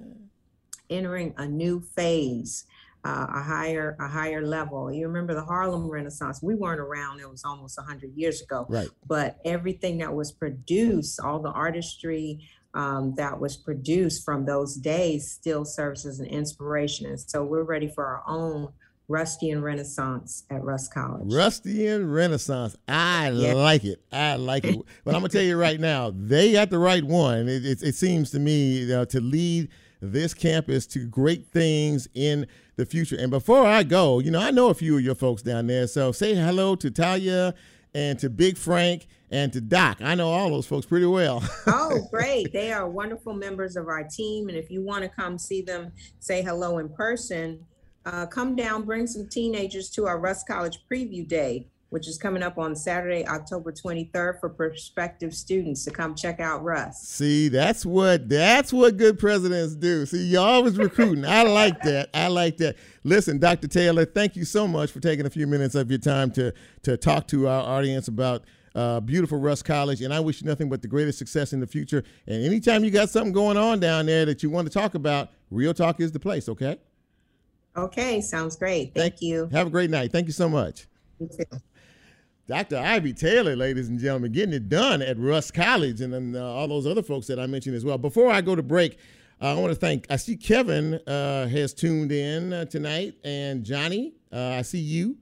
[0.90, 2.66] entering a new phase,
[3.06, 4.92] uh, a higher a higher level.
[4.92, 6.42] You remember the Harlem Renaissance?
[6.42, 8.66] We weren't around; it was almost hundred years ago.
[8.70, 8.90] Right.
[9.08, 15.30] But everything that was produced, all the artistry um, that was produced from those days,
[15.32, 17.06] still serves as an inspiration.
[17.08, 18.70] And so we're ready for our own
[19.10, 21.32] Rustian Renaissance at Rust College.
[21.32, 22.78] Rustian Renaissance.
[22.88, 23.54] I Yeah.
[23.54, 24.02] like it.
[24.12, 24.76] I like it.
[25.04, 27.50] But I'm gonna tell you right now, they got the right one.
[27.50, 29.68] It, it, it seems to me uh, to lead
[30.02, 33.16] this campus to great things in the future.
[33.18, 35.88] And before I go, you know, I know a few of your folks down there.
[35.88, 37.54] So say hello to Talia
[37.94, 39.98] and to Big Frank and to Doc.
[40.02, 41.44] I know all those folks pretty well.
[41.96, 42.52] Oh, great.
[42.52, 44.50] They are wonderful members of our team.
[44.50, 47.64] And if you want to come see them, say hello in person,
[48.06, 52.42] uh, come down, bring some teenagers to our Rust College Preview Day, which is coming
[52.42, 57.08] up on Saturday, October 23rd for prospective students to come check out Rust.
[57.08, 60.08] See, that's what that's what good presidents do.
[60.08, 61.24] See, y'all always recruiting.
[61.24, 62.10] I like that.
[62.12, 62.78] I like that.
[63.04, 63.68] Listen, Dr.
[63.68, 66.52] Taylor, thank you so much for taking a few minutes of your time to
[66.82, 70.02] to talk to our audience about uh, beautiful Rust College.
[70.02, 72.04] And I wish you nothing but the greatest success in the future.
[72.26, 75.30] And anytime you got something going on down there that you want to talk about,
[75.52, 76.50] Real Talk is the place.
[76.50, 76.80] Okay.
[77.78, 78.96] Okay, sounds great.
[78.96, 79.48] Thank you.
[79.52, 80.12] Have a great night.
[80.12, 80.88] Thank you so much.
[81.20, 81.60] You too.
[82.46, 82.78] Dr.
[82.78, 86.68] Ivy Taylor, ladies and gentlemen, getting it done at Rust College and then uh, all
[86.68, 87.98] those other folks that I mentioned as well.
[87.98, 88.98] Before I go to break,
[89.42, 93.64] uh, I want to thank, I see Kevin uh, has tuned in uh, tonight and
[93.64, 95.18] Johnny, uh, I see you.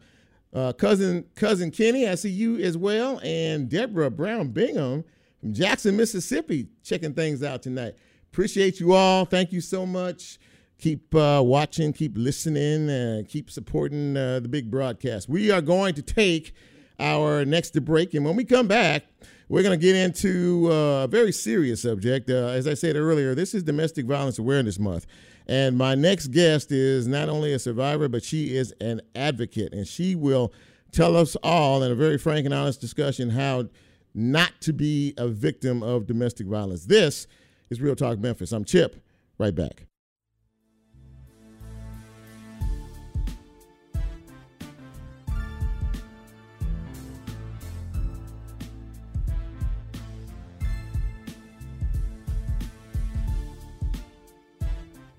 [0.54, 5.06] Uh, cousin cousin Kenny, I see you as well, and Deborah Brown Bingham
[5.40, 7.96] from Jackson, Mississippi, checking things out tonight.
[8.32, 9.24] Appreciate you all.
[9.24, 10.40] Thank you so much.
[10.78, 15.30] Keep uh, watching, keep listening, uh, keep supporting uh, the big broadcast.
[15.30, 16.54] We are going to take
[17.02, 19.04] our next break, and when we come back,
[19.50, 22.30] we're going to get into uh, a very serious subject.
[22.30, 25.08] Uh, as I said earlier, this is Domestic Violence Awareness Month.
[25.46, 29.74] And my next guest is not only a survivor, but she is an advocate.
[29.74, 30.54] And she will
[30.94, 33.66] tell us all in a very frank and honest discussion how
[34.14, 36.86] not to be a victim of domestic violence.
[36.86, 37.28] This
[37.70, 38.54] is Real Talk Memphis.
[38.54, 39.04] I'm Chip.
[39.38, 39.90] Right back.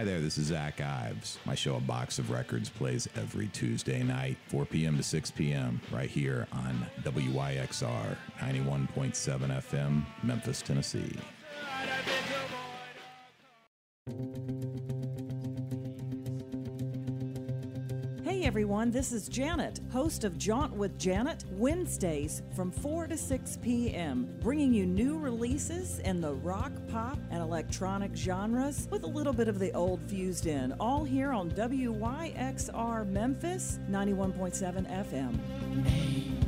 [0.00, 1.38] Hi there, this is Zach Ives.
[1.44, 4.96] My show, A Box of Records, plays every Tuesday night, 4 p.m.
[4.96, 11.18] to 6 p.m., right here on WYXR 91.7 FM, Memphis, Tennessee.
[18.50, 24.28] Everyone, this is Janet, host of Jaunt with Janet, Wednesdays from 4 to 6 p.m.,
[24.40, 29.46] bringing you new releases in the rock, pop, and electronic genres with a little bit
[29.46, 36.39] of the old fused in, all here on WYXR Memphis 91.7 FM.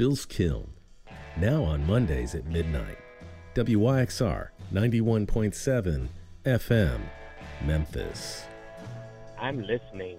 [0.00, 0.66] Bill's Kiln,
[1.36, 2.96] now on Mondays at midnight.
[3.54, 6.08] WYXR 91.7
[6.46, 7.00] FM,
[7.66, 8.44] Memphis.
[9.38, 10.18] I'm listening.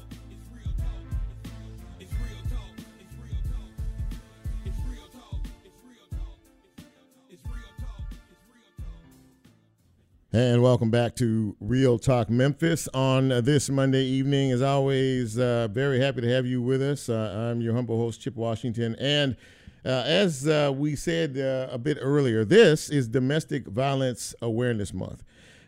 [10.33, 14.53] And welcome back to Real Talk Memphis on this Monday evening.
[14.53, 17.09] As always, uh, very happy to have you with us.
[17.09, 18.95] Uh, I'm your humble host, Chip Washington.
[18.97, 19.35] And
[19.83, 25.21] uh, as uh, we said uh, a bit earlier, this is Domestic Violence Awareness Month.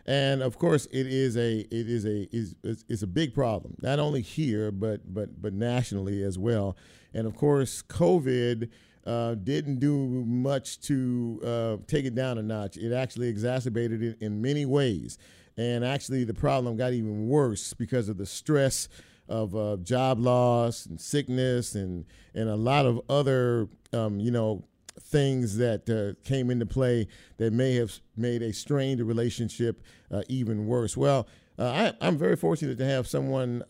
[0.06, 3.99] And of course, it is a it is a is it's a big problem, not
[3.99, 6.78] only here but but but nationally as well.
[7.13, 8.69] And of course, COVID
[9.06, 12.78] uh, didn't do much to uh, take it down a notch.
[12.78, 15.18] It actually exacerbated it in many ways.
[15.58, 18.88] And actually, the problem got even worse because of the stress
[19.30, 24.63] of uh, job loss and sickness and, and a lot of other, um, you know,
[25.00, 30.66] things that uh, came into play that may have made a strained relationship uh, even
[30.66, 30.96] worse.
[30.98, 33.63] Well, I, am very fortunate to have someone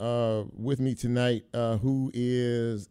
[0.55, 2.87] with me tonight who is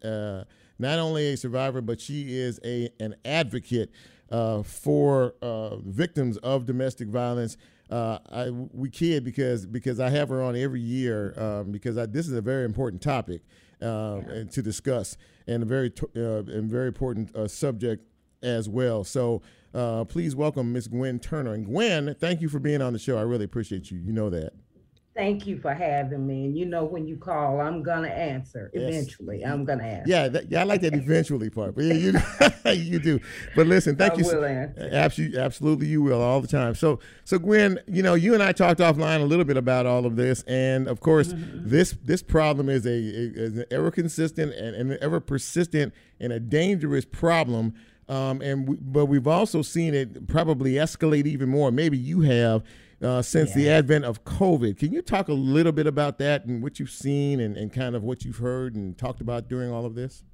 [0.82, 3.90] not only a survivor, but she is a an advocate
[4.30, 7.56] uh, for uh, victims of domestic violence.
[7.90, 12.06] Uh, I, we kid because because I have her on every year um, because I,
[12.06, 13.42] this is a very important topic
[13.80, 14.44] um, yeah.
[14.44, 15.16] to discuss
[15.46, 18.04] and a very uh, and very important uh, subject
[18.42, 19.04] as well.
[19.04, 19.42] So
[19.74, 22.14] uh, please welcome Miss Gwen Turner and Gwen.
[22.18, 23.18] Thank you for being on the show.
[23.18, 23.98] I really appreciate you.
[23.98, 24.52] You know that.
[25.14, 26.46] Thank you for having me.
[26.46, 28.70] And you know, when you call, I'm gonna answer.
[28.72, 28.82] Yes.
[28.82, 30.10] Eventually, I'm gonna answer.
[30.10, 31.74] Yeah, that, yeah, I like that eventually part.
[31.74, 33.20] But yeah, you you do.
[33.54, 34.24] But listen, thank I you.
[34.24, 34.88] Will answer.
[34.90, 36.74] Absolutely, absolutely, you will all the time.
[36.74, 40.06] So, so Gwen, you know, you and I talked offline a little bit about all
[40.06, 41.68] of this, and of course, mm-hmm.
[41.68, 46.32] this this problem is a, a is an ever consistent and, and ever persistent and
[46.32, 47.74] a dangerous problem.
[48.08, 51.70] Um, and we, but we've also seen it probably escalate even more.
[51.70, 52.62] Maybe you have
[53.02, 53.56] uh, since yeah.
[53.56, 54.78] the advent of COVID.
[54.78, 57.94] Can you talk a little bit about that and what you've seen and, and kind
[57.94, 60.24] of what you've heard and talked about during all of this?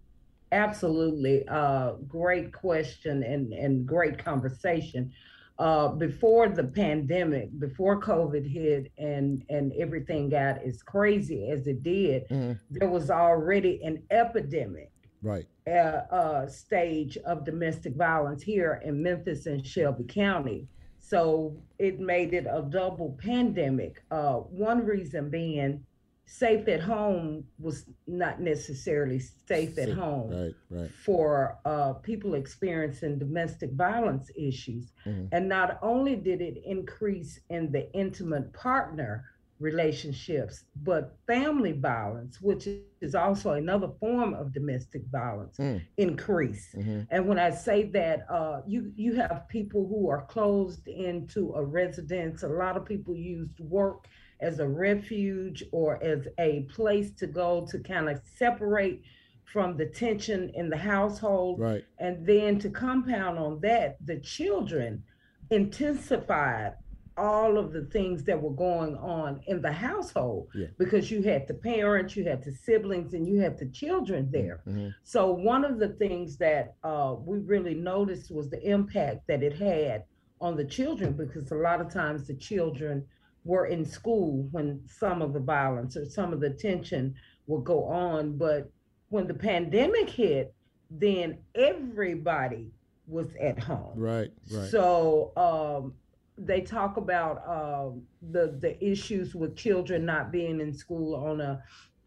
[0.52, 1.46] Absolutely.
[1.48, 5.12] Uh, great question and, and great conversation.
[5.59, 11.83] Uh, before the pandemic, before COVID hit and, and everything got as crazy as it
[11.83, 12.52] did, mm-hmm.
[12.70, 19.46] there was already an epidemic right uh, uh, stage of domestic violence here in Memphis
[19.46, 20.68] and Shelby County.
[21.09, 24.03] So it made it a double pandemic.
[24.11, 25.85] Uh, one reason being
[26.27, 30.91] safe at home was not necessarily safe at home right, right.
[30.91, 34.93] for uh, people experiencing domestic violence issues.
[35.07, 35.28] Mm-hmm.
[35.32, 39.24] And not only did it increase in the intimate partner
[39.61, 42.68] relationships, but family violence, which
[43.00, 45.80] is also another form of domestic violence, Mm.
[45.96, 46.74] increase.
[46.74, 47.06] Mhm.
[47.11, 51.64] And when I say that, uh, you you have people who are closed into a
[51.64, 52.42] residence.
[52.42, 54.06] A lot of people used work
[54.40, 59.02] as a refuge or as a place to go to kind of separate
[59.44, 61.59] from the tension in the household.
[61.59, 61.84] Right.
[61.98, 65.02] And then to compound on that, the children
[65.50, 66.74] intensified
[67.19, 70.69] all of the things that were going on in the household Yeah.
[70.79, 74.62] because you had the parents, you had the siblings, and you had the children there.
[74.66, 74.95] Mhm.
[75.03, 79.55] So one of the things that uh, we really noticed was the impact that it
[79.55, 80.05] had
[80.41, 83.05] on the children because a lot of times the children
[83.45, 87.14] were in school when some of the violence or some of the tension
[87.47, 88.37] would go on.
[88.37, 88.71] But
[89.09, 90.55] when the pandemic hit,
[90.91, 92.71] then everybody
[93.07, 93.93] was at home.
[93.97, 94.31] Right.
[94.53, 94.69] Right.
[94.69, 95.95] So um,
[96.39, 101.62] they talk about um, the the issues with children not being in school on a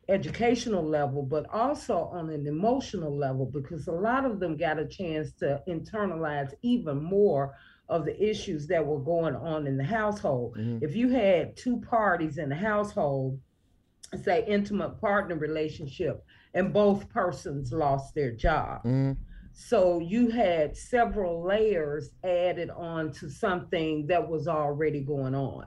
[0.09, 4.85] educational level, but also on an emotional level, because a lot of them got a
[4.85, 7.55] chance to internalize even more
[7.87, 10.55] of the issues that were going on in the household.
[10.57, 10.81] Mhm.
[10.81, 13.39] If you had two parties in the household,
[14.23, 16.23] say intimate partner relationship,
[16.53, 18.83] and both persons lost their job.
[18.83, 19.17] Mhm.
[19.53, 25.65] So you had several layers added on to something that was already going on.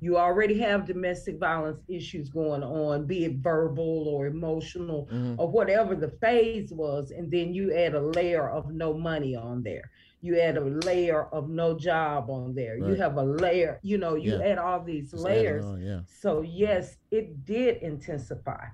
[0.00, 5.36] You already have domestic violence issues going on, be it verbal or emotional Mhm.
[5.38, 7.10] or whatever the phase was.
[7.12, 9.90] And then you add a layer of no money on there.
[10.20, 12.76] You add a layer of no job on there.
[12.76, 14.44] You have a layer, you know, you Yeah.
[14.50, 15.64] add all these Just layers.
[15.64, 16.00] on, yeah.
[16.06, 18.66] So, yes, it did intensify.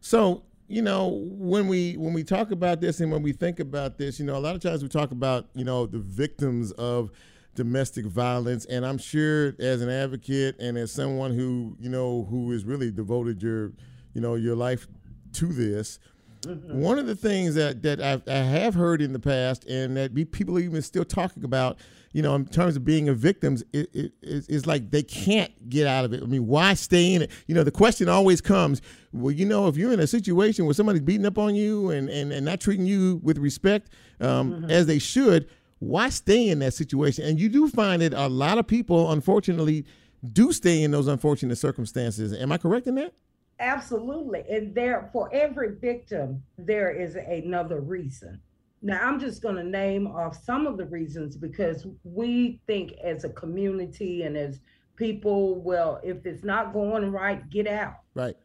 [0.00, 3.98] So you know when we when we talk about this and when we think about
[3.98, 7.10] this, you know, a lot of times we talk about you know the victims of
[7.54, 12.50] domestic violence, and I'm sure as an advocate and as someone who you know who
[12.52, 13.72] has really devoted your
[14.12, 14.86] you know your life
[15.34, 15.98] to this.
[16.44, 20.14] One of the things that that I've, I have heard in the past, and that
[20.30, 21.78] people are even still talking about,
[22.12, 25.68] you know, in terms of being a victim, it, it, is, is like they can't
[25.68, 26.22] get out of it.
[26.22, 27.30] I mean, why stay in it?
[27.46, 28.82] You know, the question always comes,
[29.12, 32.08] well, you know, if you're in a situation where somebody's beating up on you and
[32.08, 36.74] and, and not treating you with respect um, as they should, why stay in that
[36.74, 37.24] situation?
[37.24, 39.84] And you do find that a lot of people, unfortunately,
[40.32, 42.32] do stay in those unfortunate circumstances.
[42.32, 43.12] Am I correct in that?
[43.58, 44.44] Absolutely.
[44.50, 48.40] And there, for every victim, there is another reason.
[48.82, 53.24] Now, I'm just going to name off some of the reasons because we think as
[53.24, 54.60] a community and as
[54.96, 57.96] people, well, if it's not going right, get out.
[58.14, 58.36] Right.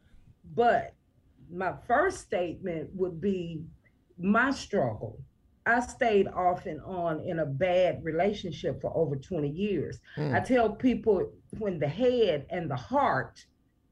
[0.54, 0.94] But
[1.52, 3.62] my first statement would be
[4.18, 5.20] my struggle.
[5.66, 10.00] I stayed off and on in a bad relationship for over 20 years.
[10.16, 10.34] Mm.
[10.34, 13.44] I tell people when the head and the heart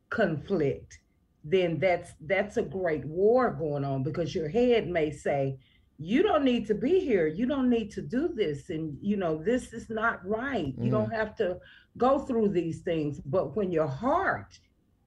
[0.09, 0.99] conflict,
[1.45, 5.57] then that's that's a great war going on because your head may say,
[5.99, 7.26] you don't need to be here.
[7.26, 8.70] You don't need to do this.
[8.70, 10.74] And you know, this is not right.
[10.78, 11.59] You don't have to
[11.97, 13.20] go through these things.
[13.20, 14.59] But when your heart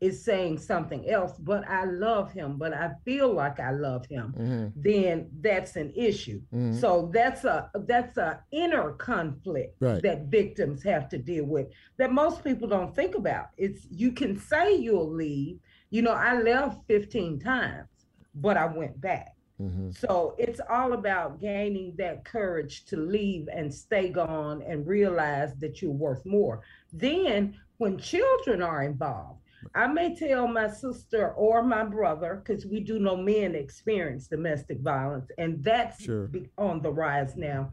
[0.02, 4.36] is saying something else, but I love him, but I feel like I love him,
[4.38, 4.68] Mm-hmm.
[4.82, 6.42] then that's an issue.
[6.54, 6.76] Mhm.
[6.76, 10.02] So that's a that's a inner conflict Right.
[10.04, 11.68] that victims have to deal with
[11.98, 13.48] that most people don't think about.
[13.58, 15.60] It's you can say you'll leave.
[15.94, 17.88] You know, I left 15 times,
[18.34, 19.36] but I went back.
[19.62, 19.92] Mm-hmm.
[19.92, 25.84] So it's all about gaining that courage to leave and stay gone and realize that
[25.84, 26.64] you're worth more.
[26.92, 29.42] Then, when children are involved,
[29.76, 34.80] I may tell my sister or my brother, because we do know men experience domestic
[34.80, 36.26] violence, and that's Sure.
[36.26, 37.72] be- on the rise now.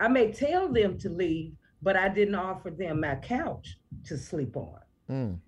[0.00, 4.56] I may tell them to leave, but I didn't offer them my couch to sleep
[4.56, 4.80] on.
[5.08, 5.38] Mm.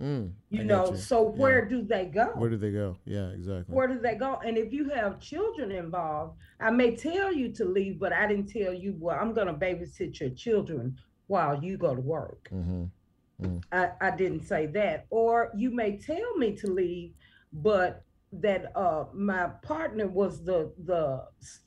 [0.00, 0.32] Mm.
[0.50, 0.96] You know, you.
[0.96, 1.40] so Yeah.
[1.40, 2.26] where do they go?
[2.36, 2.96] Where do they go?
[3.04, 3.74] Yeah, exactly.
[3.74, 4.38] where do they go?
[4.44, 8.48] And if you have children involved, I may tell you to leave, but I didn't
[8.48, 10.96] tell you, well, I'm going to babysit your children
[11.26, 12.48] while you go to work.
[12.52, 12.84] mm-hmm.
[13.70, 15.06] I, I didn't say that.
[15.10, 17.12] Or you may tell me to leave,
[17.52, 21.24] but that uh, my partner was the the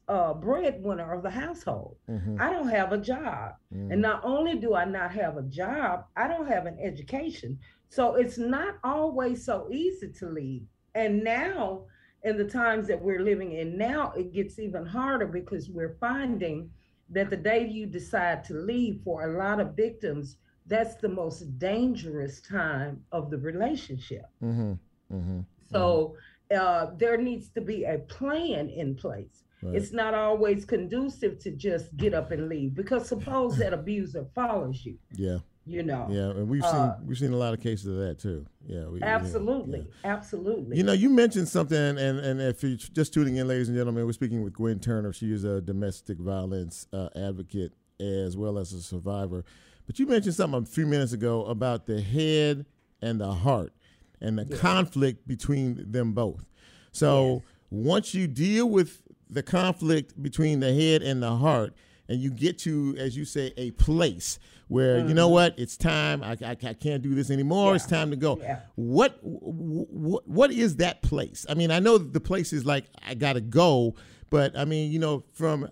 [0.08, 1.98] uh, breadwinner of the household.
[2.10, 2.38] Mm-hmm.
[2.40, 3.56] I don't have a job.
[3.74, 3.94] Mm.
[3.94, 7.58] And not only do I not have a job, I don't have an education.
[7.92, 10.64] So it's not always so easy to leave.
[10.96, 11.88] And now,
[12.24, 16.72] in the times that we're living in now, it gets even harder because we're finding
[17.10, 20.38] that the day you decide to leave for a lot of victims,
[20.68, 24.24] that's the most dangerous time of the relationship.
[24.42, 24.74] Mm-hmm.
[25.14, 25.40] Mm-hmm.
[25.70, 26.16] So
[26.56, 29.44] uh, there needs to be a plan in place.
[29.62, 29.76] Right.
[29.76, 34.86] It's not always conducive to just get up and leave because suppose that abuser follows
[34.86, 34.98] you.
[35.14, 35.40] Yeah.
[35.66, 36.08] You know.
[36.10, 38.46] Yeah, and we've Uh, seen we've seen a lot of cases of that too.
[38.66, 40.14] Yeah, we, Absolutely, yeah.
[40.14, 40.78] absolutely.
[40.78, 44.06] You know, you mentioned something, and, and if you're just tuning in, ladies and gentlemen,
[44.06, 45.14] we're speaking with Gwen Turner.
[45.14, 49.46] She is a domestic violence uh, advocate as well as a survivor.
[49.86, 52.66] But you mentioned something a few minutes ago about the head
[53.02, 53.74] and the heart
[54.20, 56.44] and the conflict between them both.
[56.92, 61.74] So once you deal with the conflict between the head and the heart,
[62.10, 64.38] and you get to, as you say, a place
[64.72, 66.24] where you know what, it's time.
[66.24, 67.76] I, I, I can't do this anymore.
[67.76, 68.40] It's time to go.
[68.40, 68.62] Yeah.
[68.76, 71.46] What, what what is that place?
[71.50, 73.96] I mean, I know the place is like I got to go,
[74.30, 75.70] but I mean, you know, from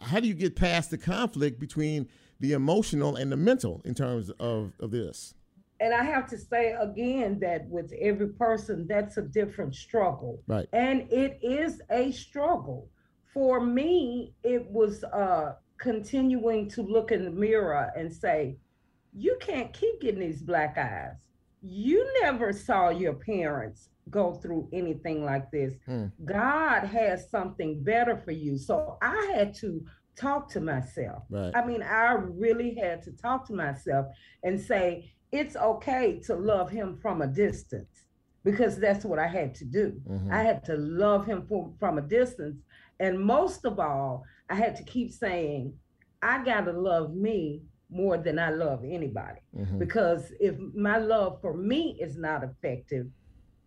[0.00, 2.08] how do you get past the conflict between
[2.40, 5.34] the emotional and the mental in terms of of this?
[5.78, 10.40] and I have to say again that with every person, that's a different struggle.
[10.46, 10.68] Right.
[10.72, 12.88] And it is a struggle.
[13.34, 18.56] For me, it was uh, continuing to look in the mirror and say,
[19.12, 21.16] you can't keep getting these black eyes.
[21.60, 25.74] You never saw your parents go through anything like this.
[25.86, 26.06] Hmm.
[26.24, 28.58] God has something better for you.
[28.58, 29.84] So I had to
[30.16, 31.24] talk to myself.
[31.28, 31.52] Right.
[31.54, 34.06] I mean, I really had to talk to myself
[34.44, 38.04] and say, it's okay to love him from a distance
[38.44, 40.00] because that's what I had to do.
[40.08, 40.32] Mm-hmm.
[40.32, 42.60] I had to love him from, from a distance.
[43.00, 45.72] And most of all, I had to keep saying,
[46.20, 49.40] I got to love me more than I love anybody.
[49.56, 49.78] Mm-hmm.
[49.78, 53.06] Because if my love for me is not effective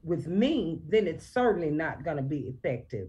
[0.04, 3.08] with me, then it's certainly not going to be effective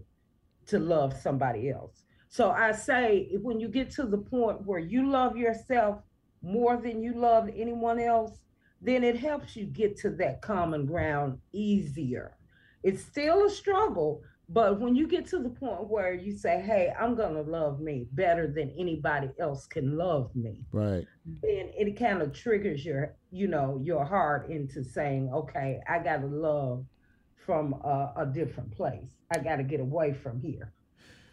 [0.65, 2.01] to love somebody else.
[2.29, 6.01] So I say, if- when you get to the point where you love yourself
[6.41, 8.39] more than you love anyone else,
[8.81, 12.35] then it helps you get to that common ground easier.
[12.81, 16.93] It's still a struggle, but when you get to the point where you say, "Hey,
[16.99, 21.05] I'm going to love me better than anybody else can love me," Right.
[21.25, 26.21] then it kind of triggers your, you know, your heart into saying, "Okay, I got
[26.21, 26.85] to love
[27.45, 29.09] from a, a different place.
[29.33, 30.73] I got to get away from here."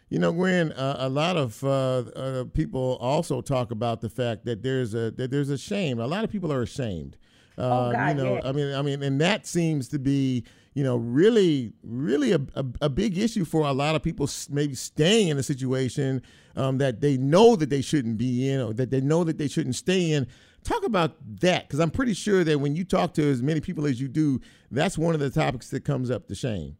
[0.09, 1.69] You know, Gwen, uh, a lot of uh,
[2.15, 5.99] uh, people also talk about the fact that there's a that there's a shame.
[5.99, 7.17] A lot of people are ashamed.
[7.57, 8.43] Uh, Oh, God, you know, yes.
[8.45, 10.43] I mean, I mean, and that seems to be,
[10.75, 14.29] you know, really, really a, a, a big issue for a lot of people.
[14.49, 16.21] Maybe staying in a situation
[16.55, 19.47] um, that they know that they shouldn't be in, or that they know that they
[19.47, 20.27] shouldn't stay in.
[20.63, 23.87] Talk about that, because I'm pretty sure that when you talk to as many people
[23.87, 26.77] as you do, that's one of the topics that comes up: the shame.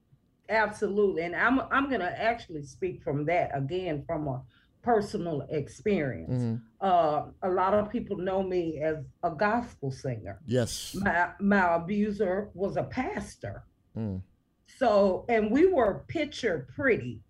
[0.49, 1.23] Absolutely.
[1.23, 4.43] And I'm I'm gonna actually speak from that again from a
[4.83, 6.61] personal experience.
[6.81, 10.39] Uh, a lot of people know me as a gospel singer.
[10.45, 10.95] Yes.
[10.99, 13.63] My my abuser was a pastor.
[13.97, 14.21] Mm.
[14.67, 17.21] So and we were picture pretty.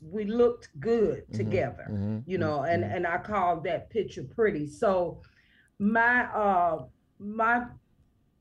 [0.00, 1.36] We looked good Mm-hmm.
[1.36, 4.66] together, you know, and and I called that picture pretty.
[4.66, 5.22] So
[5.78, 6.86] my uh
[7.18, 7.66] my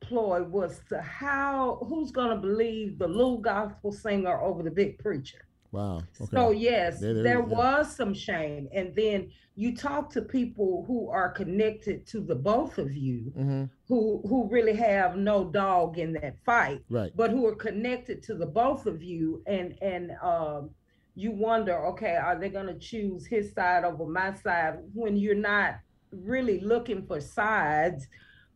[0.01, 5.45] ploy was to how who's gonna believe the little gospel singer over the big preacher?
[5.71, 5.97] Wow.
[6.19, 6.31] Okay.
[6.31, 7.45] So yes, There- there- there yeah.
[7.45, 12.77] was some shame, and then you talk to people who are connected to the both
[12.77, 13.63] of you, Mm-hmm.
[13.87, 17.11] who who really have no dog in that fight, Right.
[17.15, 20.71] but who are connected to the both of you, and and um,
[21.15, 25.35] you wonder, okay, are they going to choose his side over my side when you're
[25.35, 25.75] not
[26.11, 28.07] really looking for sides?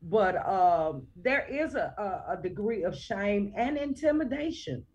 [0.06, 4.86] But um, there is a, a, a degree of shame and intimidation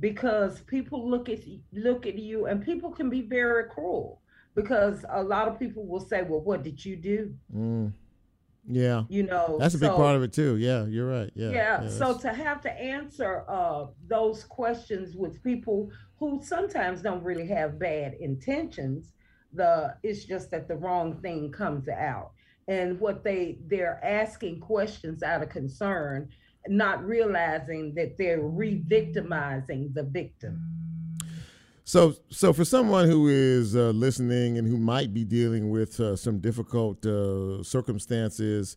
[0.00, 1.40] because people look at
[1.72, 4.20] look at you and people can be very cruel
[4.54, 7.92] because a lot of people will say well what did you do Mm.
[8.66, 9.04] Yeah.
[9.08, 10.56] you know That's a big so- part of it too.
[10.56, 11.30] Yeah, you're right.
[11.34, 11.50] Yeah.
[11.50, 17.48] yeah, so to have to answer uh, those questions with people who sometimes don't really
[17.48, 19.12] have bad intentions
[19.54, 22.30] the it's just that the wrong thing comes out
[22.68, 26.28] and what they they're asking questions out of concern
[26.68, 30.60] not realizing that they're re-victimizing the victim
[31.84, 36.14] So, so for someone who is uh, listening and who might be dealing with uh,
[36.16, 38.76] some difficult uh, circumstances,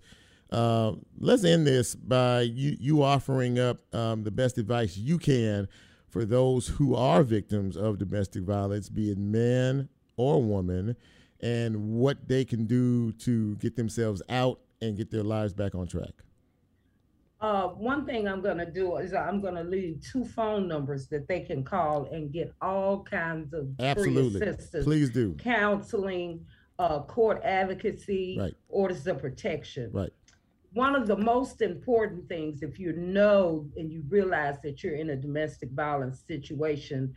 [0.52, 5.68] uh, let's end this by you, you offering up um, the best advice you can
[6.10, 10.96] for those who are victims of domestic violence, be it man or woman,
[11.42, 15.88] and what they can do to get themselves out and get their lives back on
[15.88, 16.14] track.
[17.42, 21.42] Uh, one thing I'm gonna do is I'm gonna leave two phone numbers that they
[21.42, 24.40] can call and get all kinds of Absolutely.
[24.40, 24.86] free assistance.
[24.86, 25.34] Please do.
[25.34, 26.46] Counseling,
[26.80, 28.54] uh, court advocacy, Right.
[28.70, 29.92] orders of protection.
[29.92, 30.12] Right.
[30.74, 35.10] One of the most important things, if you know and you realize that you're in
[35.10, 37.14] a domestic violence situation,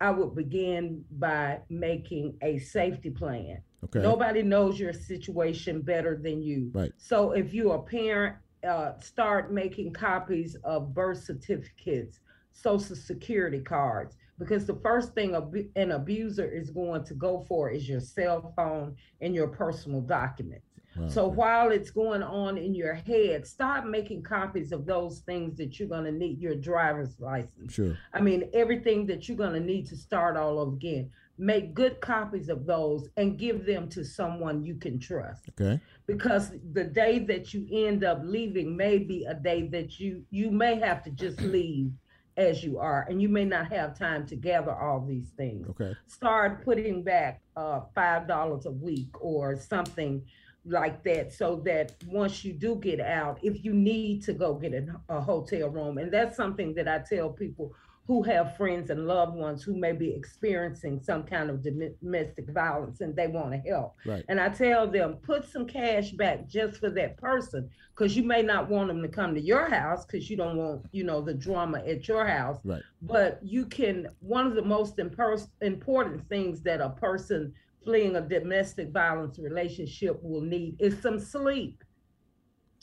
[0.00, 3.62] I would begin by making a safety plan.
[3.84, 4.02] Okay.
[4.02, 6.70] Nobody knows your situation better than you.
[6.74, 6.92] Right.
[6.96, 8.36] So if you're a parent,
[8.68, 12.20] uh, start making copies of birth certificates,
[12.52, 15.34] social security cards, because the first thing
[15.76, 20.66] an abuser is going to go for is your cell phone and your personal documents.
[20.96, 21.08] Wow.
[21.08, 25.78] So while it's going on in your head, start making copies of those things that
[25.78, 27.72] you're going to need your driver's license.
[27.72, 27.96] Sure.
[28.12, 31.10] I mean, everything that you're going to need to start all over again.
[31.38, 35.48] Make good copies of those and give them to someone you can trust.
[35.50, 35.80] Okay.
[36.06, 40.50] Because the day that you end up leaving may be a day that you you
[40.50, 41.92] may have to just leave
[42.36, 45.68] as you are, and you may not have time to gather all these things.
[45.68, 45.94] Okay.
[46.06, 50.22] Start putting back uh, five dollars a week or something
[50.64, 54.72] like that so that once you do get out if you need to go get
[54.72, 57.74] a, a hotel room and that's something that i tell people
[58.06, 63.00] who have friends and loved ones who may be experiencing some kind of domestic violence
[63.00, 64.24] and they want to help Right.
[64.28, 68.42] and i tell them put some cash back just for that person because you may
[68.42, 71.34] not want them to come to your house because you don't want you know the
[71.34, 72.82] drama at your house Right.
[73.02, 77.52] but you can one of the most impers- important things that a person
[77.84, 81.82] fleeing a domestic violence relationship will need is some sleep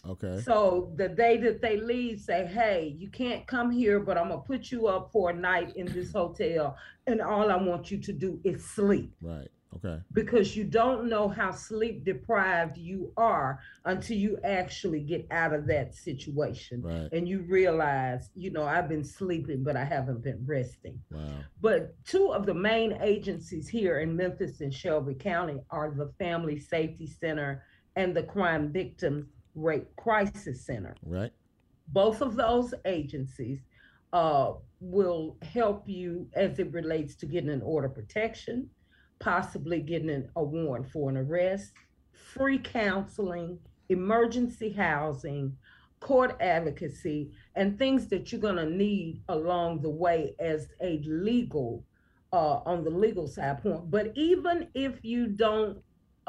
[0.08, 0.41] Okay.
[0.45, 4.41] so the day that they leave say hey you can't come here but i'm gonna
[4.41, 6.78] put you up for a night in this hotel
[7.08, 9.50] and all i want you to do is sleep Right.
[9.76, 10.00] Okay.
[10.14, 15.68] because you don't know how sleep deprived you are until you actually get out of
[15.68, 17.10] that situation Right.
[17.12, 21.22] and you realize you know i've been sleeping but i haven't been resting Wow.
[21.62, 26.60] but two of the main agencies here in Memphis and Shelby County are the Family
[26.60, 27.64] Safety Center
[27.95, 30.95] and the Crime Victim Rape Crisis Center.
[31.06, 31.32] Right.
[31.89, 33.60] Both of those agencies
[34.14, 38.70] uh, will help you as it relates to getting an order protection,
[39.20, 41.74] possibly getting an, a warrant for an arrest,
[42.14, 45.56] free counseling, emergency housing,
[46.00, 51.84] court advocacy, and things that you're going to need along the way as a legal,
[52.32, 53.89] uh, on the legal side point.
[53.91, 55.80] But even if you don't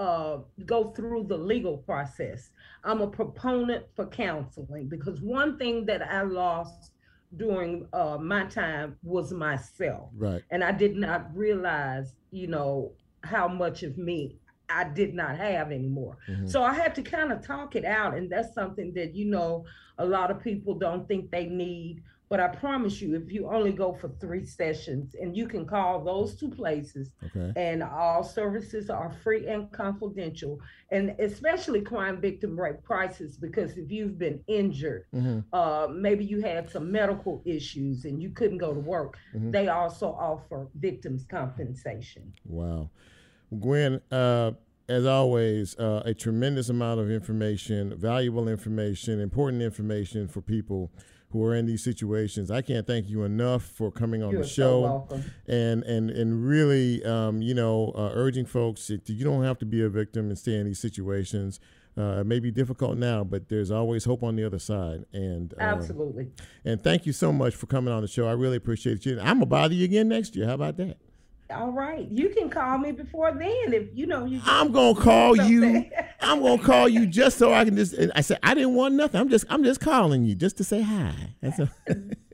[0.04, 2.50] uh, go through the legal process,
[2.84, 6.92] I'm a proponent for counseling because one thing that I lost
[7.36, 10.42] during uh, my time was myself Right.
[10.50, 12.92] and I did not realize, you know,
[13.22, 14.18] how much of me
[14.70, 16.16] I did not have anymore.
[16.28, 16.48] Mhm.
[16.48, 19.64] So I had to kind of talk it out, and that's something that you know
[19.98, 22.02] a lot of people don't think they need.
[22.30, 26.04] But I promise you, if you only go for three sessions, and you can call
[26.04, 27.52] those two places, Okay.
[27.56, 30.60] and all services are free and confidential,
[30.92, 35.42] and especially crime victim rape crisis, because if you've been injured, Mhm.
[35.52, 39.50] uh, maybe you had some medical issues and you couldn't go to work, Mhm.
[39.50, 42.32] they also offer victims compensation.
[42.46, 42.90] Wow.
[43.58, 44.52] Gwen, uh,
[44.88, 50.92] as always, uh, a tremendous amount of information, valuable information, important information for people
[51.30, 52.50] who are in these situations.
[52.50, 55.24] I can't thank you enough for coming on You're the show welcome.
[55.46, 59.66] and and and really, um, you know, uh, urging folks that you don't have to
[59.66, 61.60] be a victim and stay in these situations.
[61.98, 65.04] Uh, it may be difficult now, but there's always hope on the other side.
[65.12, 66.30] And uh, Absolutely.
[66.64, 68.26] And thank you so much for coming on the show.
[68.28, 69.18] I really appreciate you.
[69.18, 70.46] I'm gonna bother you again next year.
[70.46, 70.98] How about that?
[71.50, 72.08] All right.
[72.10, 74.40] You can call me before then if you know you.
[74.44, 75.84] I'm gonna call you.
[76.20, 77.94] I'm gonna call you just so I can just.
[78.14, 79.20] I said I didn't want nothing.
[79.20, 79.44] I'm just.
[79.48, 81.12] I'm just calling you just to say hi.
[81.40, 81.70] That's a,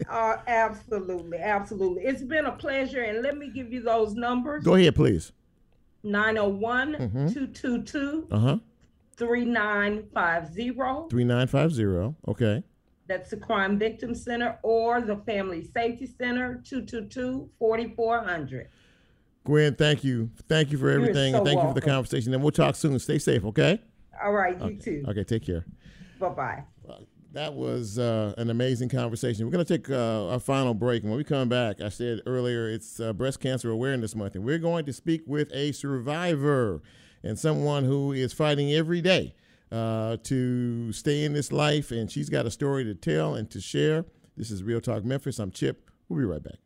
[0.09, 1.39] Uh, absolutely.
[1.39, 2.03] Absolutely.
[2.05, 3.03] It's been a pleasure.
[3.03, 5.33] And let me give you those numbers go ahead, please.
[6.03, 7.33] 901 Mhm.
[7.35, 8.59] 222 Uh huh.
[9.17, 11.09] 3950.
[11.11, 12.15] Three nine five zero.
[12.29, 12.63] Okay.
[13.09, 18.69] That's the Crime Victim Center or the Family Safety Center 222 4400.
[19.47, 20.31] Gwen, thank you.
[20.49, 22.35] Thank you for everything, so and thank you for the conversation.
[22.35, 22.99] And we'll talk soon.
[22.99, 23.45] Stay safe.
[23.45, 23.81] Okay.
[24.23, 24.59] All right.
[24.59, 24.77] You okay.
[24.77, 25.05] too.
[25.09, 25.25] Okay.
[25.25, 25.65] Take care.
[26.19, 26.65] Bye bye.
[27.33, 29.45] That was uh, an amazing conversation.
[29.45, 31.03] We're going to take uh, our final break.
[31.03, 34.45] And when we come back, I said earlier it's uh, Breast Cancer Awareness Month, and
[34.45, 36.83] we're going to speak with a survivor
[37.23, 39.35] and someone who is fighting every day
[39.71, 41.91] uh, to stay in this life.
[41.91, 44.07] And she's got a story to tell and to share.
[44.37, 45.39] This is Real Talk Memphis.
[45.39, 45.91] I'm Chip.
[46.09, 46.66] We'll be right back.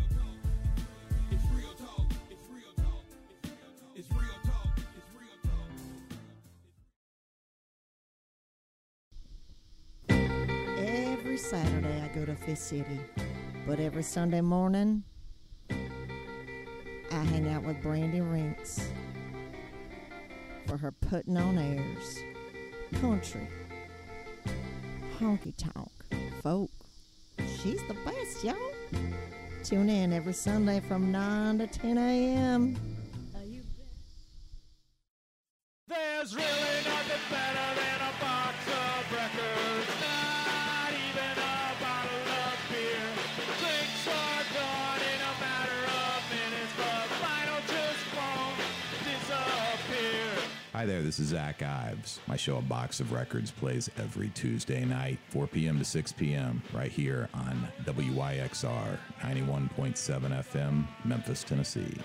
[11.41, 12.99] Saturday I go to Fifth City,
[13.65, 15.03] but every Sunday morning
[15.69, 18.89] I hang out with Brandy Rinks
[20.67, 22.19] for her putting on airs,
[23.01, 23.47] country,
[25.17, 25.91] honky tonk,
[26.41, 26.69] folk.
[27.39, 28.55] She's the best, y'all.
[29.63, 32.77] Tune in every Sunday from 9 to 10 a.m.
[51.21, 52.19] Zach Ives.
[52.27, 55.79] My show, A Box of Records, plays every Tuesday night, 4 p.m.
[55.79, 61.97] to 6 p.m., right here on WYXR 91.7 FM, Memphis, Tennessee.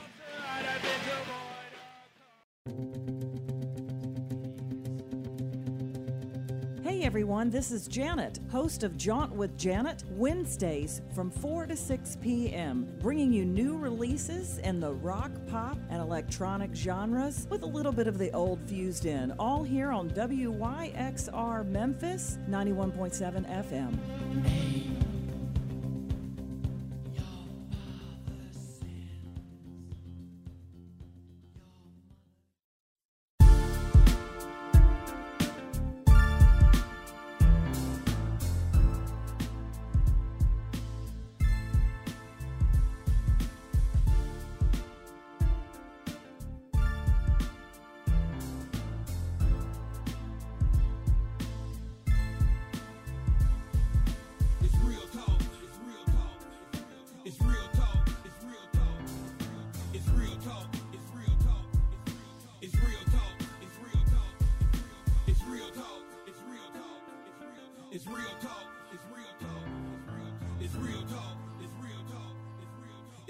[7.37, 12.89] Everyone, this is Janet, host of Jaunt with Janet, Wednesdays from 4 to 6 p.m.,
[12.99, 18.07] bringing you new releases in the rock, pop, and electronic genres with a little bit
[18.07, 24.76] of the old fused in, all here on WYXR Memphis 91.7 FM.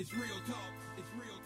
[0.06, 0.70] It's real talk.
[0.96, 1.45] It's real talk.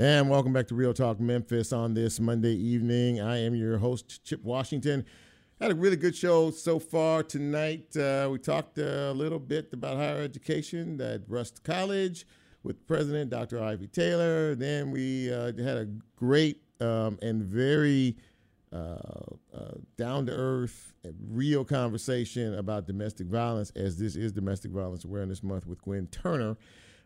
[0.00, 3.20] And welcome back to Real Talk Memphis on this Monday evening.
[3.20, 5.04] I am your host, Chip Washington.
[5.60, 7.94] Had a really good show so far tonight.
[7.94, 12.26] Uh, we talked a little bit about higher education at Rust College
[12.62, 13.62] with President Dr.
[13.62, 14.54] Ivy Taylor.
[14.54, 18.16] Then we uh, had a great um, and very
[18.72, 18.96] uh,
[19.54, 20.94] uh, down to earth,
[21.28, 26.56] real conversation about domestic violence, as this is Domestic Violence Awareness Month with Gwen Turner.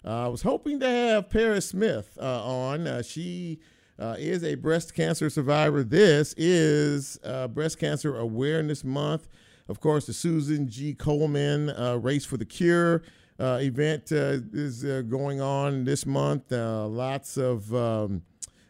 [0.05, 2.87] Uh, I was hoping to have Paris Smith uh, on.
[2.87, 3.59] Uh, she
[3.99, 5.83] uh, is a breast cancer survivor.
[5.83, 9.29] This is uh, Breast Cancer Awareness Month.
[9.67, 10.95] Of course, the Susan G.
[10.95, 13.03] Komen uh, Race for the Cure
[13.39, 16.53] event is going on this month.
[16.53, 18.23] lots of um,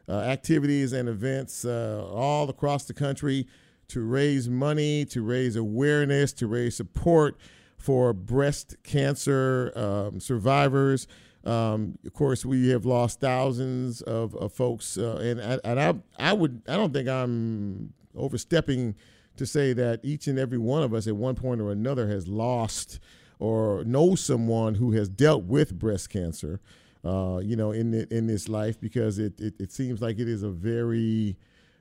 [0.09, 3.49] activities and events all across the country
[3.89, 7.39] to raise money, to raise awareness, to raise support
[7.85, 11.07] for breast cancer um, survivors.
[11.45, 16.31] Um, of course, we have lost thousands of, of folks, uh, and, I, and I,
[16.31, 18.95] I would, I don't think I'm overstepping
[19.37, 22.27] to say that each and every one of us at one point or another has
[22.27, 23.01] lost
[23.39, 26.63] or knows someone who has dealt with breast cancer.
[27.05, 30.43] Uh, you know, in in this life, because it, it, it seems like it is
[30.43, 31.37] a very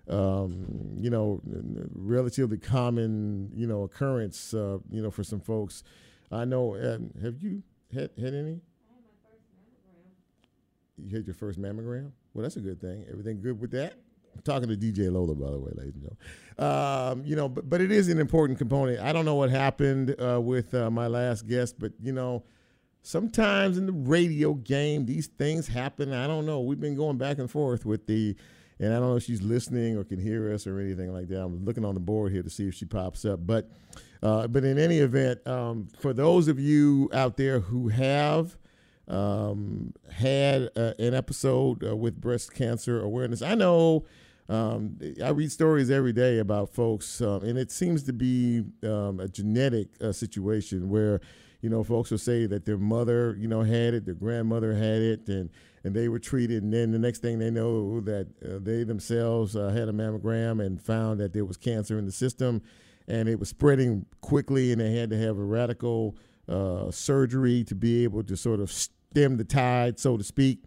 [0.10, 1.42] um, you know,
[1.94, 5.84] relatively common, you know, occurrence, uh, you know, for some folks.
[6.32, 6.76] I know.
[6.76, 8.62] Uh, have you had, had any?
[10.98, 12.12] You had your first mammogram.
[12.34, 13.06] Well, that's a good thing.
[13.10, 13.94] Everything good with that?
[14.36, 17.20] I'm talking to DJ Lola, by the way, ladies and gentlemen.
[17.20, 19.00] Um, you know, but but it is an important component.
[19.00, 22.44] I don't know what happened uh, with uh, my last guest, but you know,
[23.04, 26.12] sometimes in the radio game, these things happen.
[26.14, 26.62] I don't know.
[26.62, 28.36] We've been going back and forth with the,
[28.80, 31.42] and I don't know if she's listening or can hear us or anything like that.
[31.42, 33.70] I'm looking on the board here to see if she pops up, but.
[34.22, 38.56] Uh, but in any event, um, for those of you out there who have
[39.10, 44.06] um, had uh, an episode uh, with breast cancer awareness, I know
[44.50, 49.20] um, I read stories every day about folks, um, and it seems to be um,
[49.20, 51.22] a genetic uh, situation where
[51.62, 55.02] you know folks will say that their mother, you know, had it, their grandmother had
[55.02, 55.50] it, and
[55.84, 59.56] and they were treated, and then the next thing they know that uh, they themselves
[59.56, 62.62] uh, had a mammogram and found that there was cancer in the system
[63.08, 66.16] and it was spreading quickly, and they had to have a radical
[66.48, 70.64] uh, surgery to be able to sort of stem the tide, so to speak.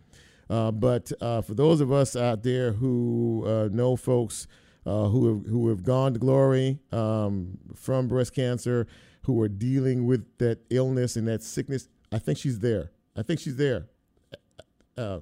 [0.49, 4.47] Uh, but uh, for those of us out there who uh, know folks
[4.85, 8.87] who have who have gone to glory um, from breast cancer,
[9.25, 12.93] who are dealing with that illness and that sickness, I think she's there.
[13.17, 13.89] I think she's there.
[14.97, 15.21] Uh,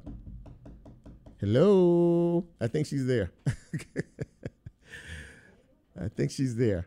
[1.40, 3.32] hello, I think she's there.
[6.00, 6.86] I think she's there.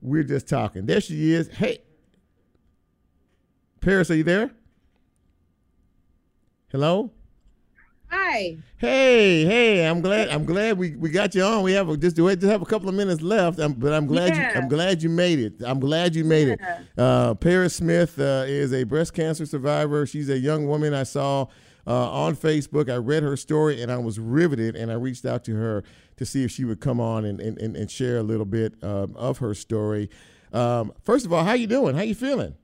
[0.00, 0.86] We're just talking.
[0.86, 1.48] There she is.
[1.48, 1.78] Hey,
[3.80, 4.52] Paris, are you there?
[6.70, 7.10] Hello.
[8.28, 8.56] Hi.
[8.78, 9.86] Hey, hey!
[9.88, 10.30] I'm glad.
[10.30, 11.62] I'm glad we, we got you on.
[11.62, 14.06] We have a, just we just have a couple of minutes left, um, but I'm
[14.06, 14.52] glad Yeah.
[14.52, 15.62] you I'm glad you made it.
[15.64, 16.60] I'm glad you made it.
[16.98, 20.06] Uh, Paris Smith uh, is a breast cancer survivor.
[20.06, 21.46] She's a young woman I saw
[21.86, 22.90] uh, on Facebook.
[22.90, 25.84] I read her story and I was riveted, and I reached out to her
[26.16, 28.74] to see if she would come on and and, and, and share a little bit
[28.82, 30.10] um, of her story.
[30.52, 31.94] Um, first of all, how you doing?
[31.94, 32.56] How you feeling?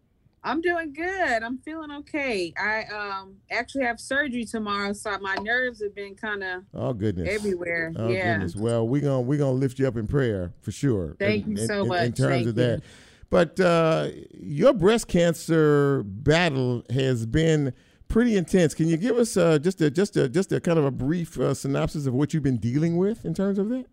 [0.45, 1.43] I'm doing good.
[1.43, 2.53] I'm feeling okay.
[2.59, 7.28] I um actually have surgery tomorrow, so my nerves have been kind of Oh goodness.
[7.30, 7.93] everywhere.
[7.97, 8.32] Oh yeah.
[8.34, 8.57] goodness.
[8.57, 11.14] Well, we're gonna we're gonna lift you up in prayer for sure.
[11.18, 12.07] Thank in, you so in- much.
[12.07, 12.78] In terms Thank of that.
[12.78, 12.84] you.
[13.30, 17.72] But uh, your breast cancer battle has been
[18.09, 18.74] pretty intense.
[18.74, 21.38] Can you give us uh, just a just a just a kind of a brief
[21.38, 23.86] uh, synopsis of what you've been dealing with in terms of that?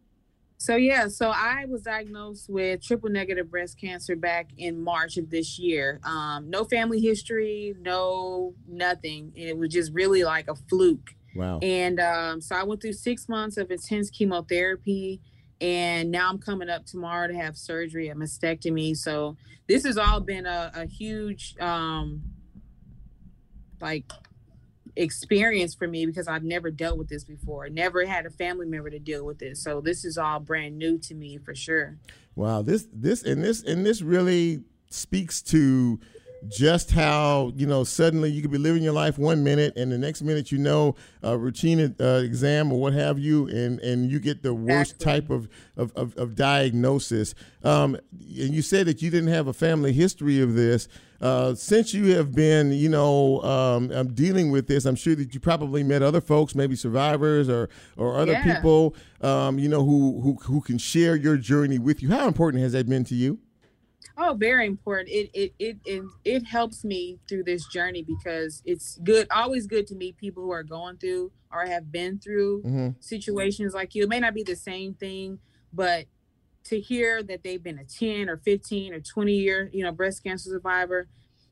[0.62, 5.30] So yeah, so I was diagnosed with triple negative breast cancer back in March of
[5.30, 6.02] this year.
[6.04, 9.32] Um, no family history, no nothing.
[9.36, 11.16] It was just really like a fluke.
[11.34, 11.60] Wow.
[11.62, 15.22] And um, so I went through six months of intense chemotherapy,
[15.62, 18.98] and now I'm coming up tomorrow to have surgery, a mastectomy.
[18.98, 19.38] So
[19.70, 22.22] this has all been a, a huge, um,
[23.80, 24.12] like,
[25.00, 27.70] experience for me because I've never dealt with this before.
[27.70, 29.64] Never had a family member to deal with this.
[29.64, 31.98] So this is all brand new to me for sure.
[32.36, 36.00] Wow, this this and this and this really speaks to
[36.48, 39.98] just how you know suddenly you could be living your life one minute and the
[39.98, 44.20] next minute you know a routine uh, exam or what have you and and you
[44.20, 47.34] get the worst type of of, of, of diagnosis.
[47.64, 50.88] Um, and you said that you didn't have a family history of this.
[51.22, 55.34] Uh, since you have been you know um, um, dealing with this i'm sure that
[55.34, 57.68] you probably met other folks maybe survivors or
[57.98, 58.56] or other Yeah.
[58.56, 62.10] people um, you know who, who who can share your journey with you.
[62.10, 63.40] How important has that been to you
[64.22, 65.08] Oh, very important.
[65.10, 69.88] It it it it, it helps me through this journey because it's good, always good
[69.88, 72.96] to meet people who are going through or have been through Mhm.
[73.00, 74.04] situations like you.
[74.04, 75.40] It may not be the same thing,
[75.72, 76.08] but
[76.66, 80.22] to hear that they've been a 10 or 15 or 20 year, you know, breast
[80.22, 81.08] cancer survivor,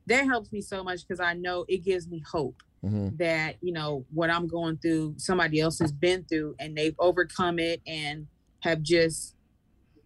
[0.05, 3.17] that helps me so much because I know it gives me hope Mhm.
[3.17, 7.59] that, you know, what I'm going through, somebody else has been through and they've overcome
[7.59, 8.27] it and
[8.59, 9.35] have just,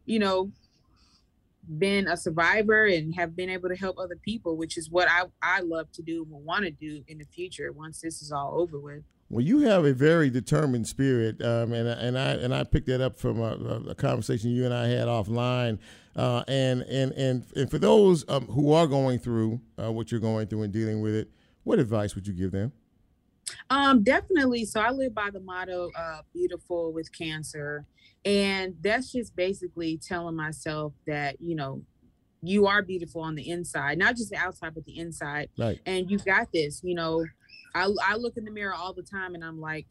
[0.05, 0.51] you know,
[1.78, 5.24] been a survivor and have been able to help other people, which is what I,
[5.42, 8.32] I love to do and will want to do in the future once this is
[8.32, 9.04] all over with.
[9.30, 13.00] Well, you have a very determined spirit, um, and and I and I picked that
[13.00, 15.80] up from a, a conversation you and I had offline.
[16.18, 20.20] Uh, and and and and for those um, who are going through uh, what you're
[20.20, 21.32] going through and dealing with it,
[21.64, 22.74] what advice would you give them?
[23.70, 24.66] Um, definitely.
[24.66, 27.86] So I live by the motto, uh, beautiful with cancer.
[28.26, 31.82] And that's just basically telling myself that, you know,
[32.44, 35.50] you are beautiful on the inside, not just the outside, but the inside.
[35.58, 35.80] Right.
[35.86, 37.26] And you got this, you know,
[37.74, 39.86] I, I look in the mirror all the time and I'm like,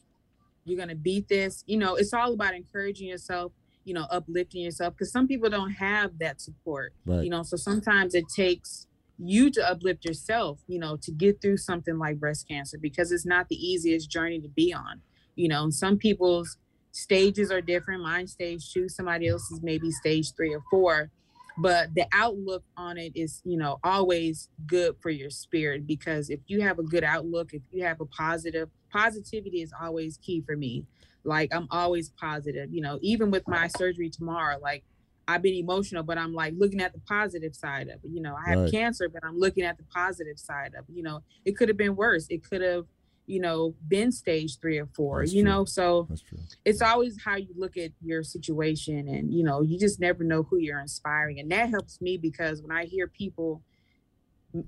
[0.65, 1.65] you're going to beat this.
[1.67, 3.53] You know, it's all about encouraging yourself,
[3.85, 7.25] you know, uplifting yourself because some people don't have that support, Right.
[7.25, 8.87] you know, so sometimes it takes
[9.19, 13.27] you to uplift yourself, you know, to get through something like breast cancer because it's
[13.27, 15.03] not the easiest journey to be on.
[15.37, 16.57] You know, some people's
[16.93, 18.03] stages are different.
[18.03, 21.11] Mine stage two, somebody else's maybe stage three or four.
[21.59, 26.41] But the outlook on it is, you know, always good for your spirit because if
[26.47, 30.57] you have a good outlook, if you have a positive positivity is always key for
[30.57, 30.85] me.
[31.23, 34.85] Like I'm always positive, you know, even with my surgery tomorrow, like
[35.29, 38.11] I've been emotional, but I'm like looking at the positive side of it.
[38.11, 38.71] You know, I have Right.
[38.71, 40.93] cancer, but I'm looking at the positive side of it.
[40.95, 42.27] You know, it could have been worse.
[42.31, 42.87] It could have,
[43.31, 45.51] you know, been stage three or four, That's you true.
[45.51, 46.39] know, so That's true.
[46.65, 50.43] it's always how you look at your situation and you know you just never know
[50.43, 53.63] who you're inspiring and that helps me because when i hear people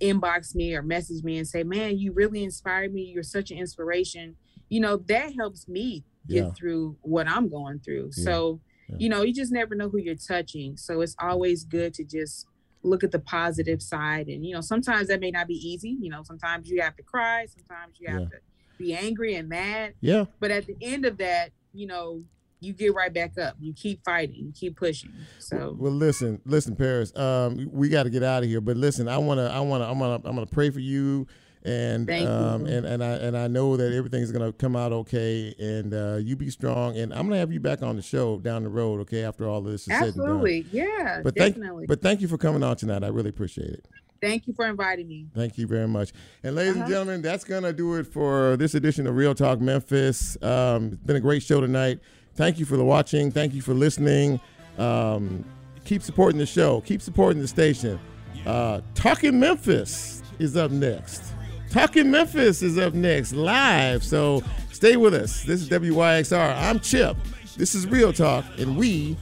[0.01, 3.59] inbox me or message me and say man you really inspired me you're such an
[3.59, 4.37] inspiration
[4.69, 6.51] you know that helps me get Yeah.
[6.53, 8.25] through what i'm going through Yeah.
[8.25, 8.97] so Yeah.
[8.99, 12.47] you know you just never know who you're touching so it's always good to just
[12.85, 16.11] look at the positive side and you know sometimes that may not be easy you
[16.11, 18.29] know sometimes you have to cry sometimes you have Yeah.
[18.29, 18.37] to
[18.83, 20.27] be angry and mad Yeah.
[20.41, 22.23] but at the end of that, you know,
[22.61, 23.57] you get right back up.
[23.61, 24.37] You keep fighting.
[24.47, 25.29] You keep pushing.
[25.39, 27.15] So Well, listen, listen, Paris.
[27.17, 29.99] Um, we got to get out of here, but listen, I wanna, I wanna, I'm
[29.99, 31.27] gonna, I'm gonna pray for you,
[31.65, 32.29] and Thank you.
[32.29, 36.17] um, and and I and I know that everything's gonna come out okay, and uh,
[36.23, 39.01] you be strong, and I'm gonna have you back on the show down the road,
[39.03, 40.37] okay, after all this is said and done.
[40.37, 41.57] absolutely, yeah, But thank,
[41.89, 43.03] but thank you for coming on tonight.
[43.05, 43.87] I really appreciate it.
[44.23, 45.27] Thank you for inviting me.
[45.35, 46.13] Thank you very much.
[46.45, 46.91] And ladies and Uh-huh.
[46.93, 50.39] gentlemen, that's going to do it for this edition of Real Talk Memphis.
[50.43, 51.99] Um, it's been a great show tonight.
[52.37, 53.33] Thank you for the watching.
[53.33, 54.41] Thank you for listening.
[54.79, 55.45] Um,
[55.85, 56.81] keep supporting the show.
[56.83, 57.99] Keep supporting the station.
[58.47, 61.23] Uh, Talking Memphis is up next.
[61.71, 64.05] Talking Memphis is up next live.
[64.05, 64.43] So
[64.73, 65.43] stay with us.
[65.43, 66.57] This is WYXR.
[66.63, 67.17] I'm Chip.
[67.57, 69.17] This is Real Talk, and we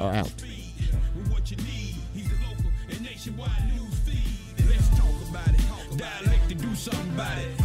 [0.00, 0.32] are out.
[7.16, 7.55] About it.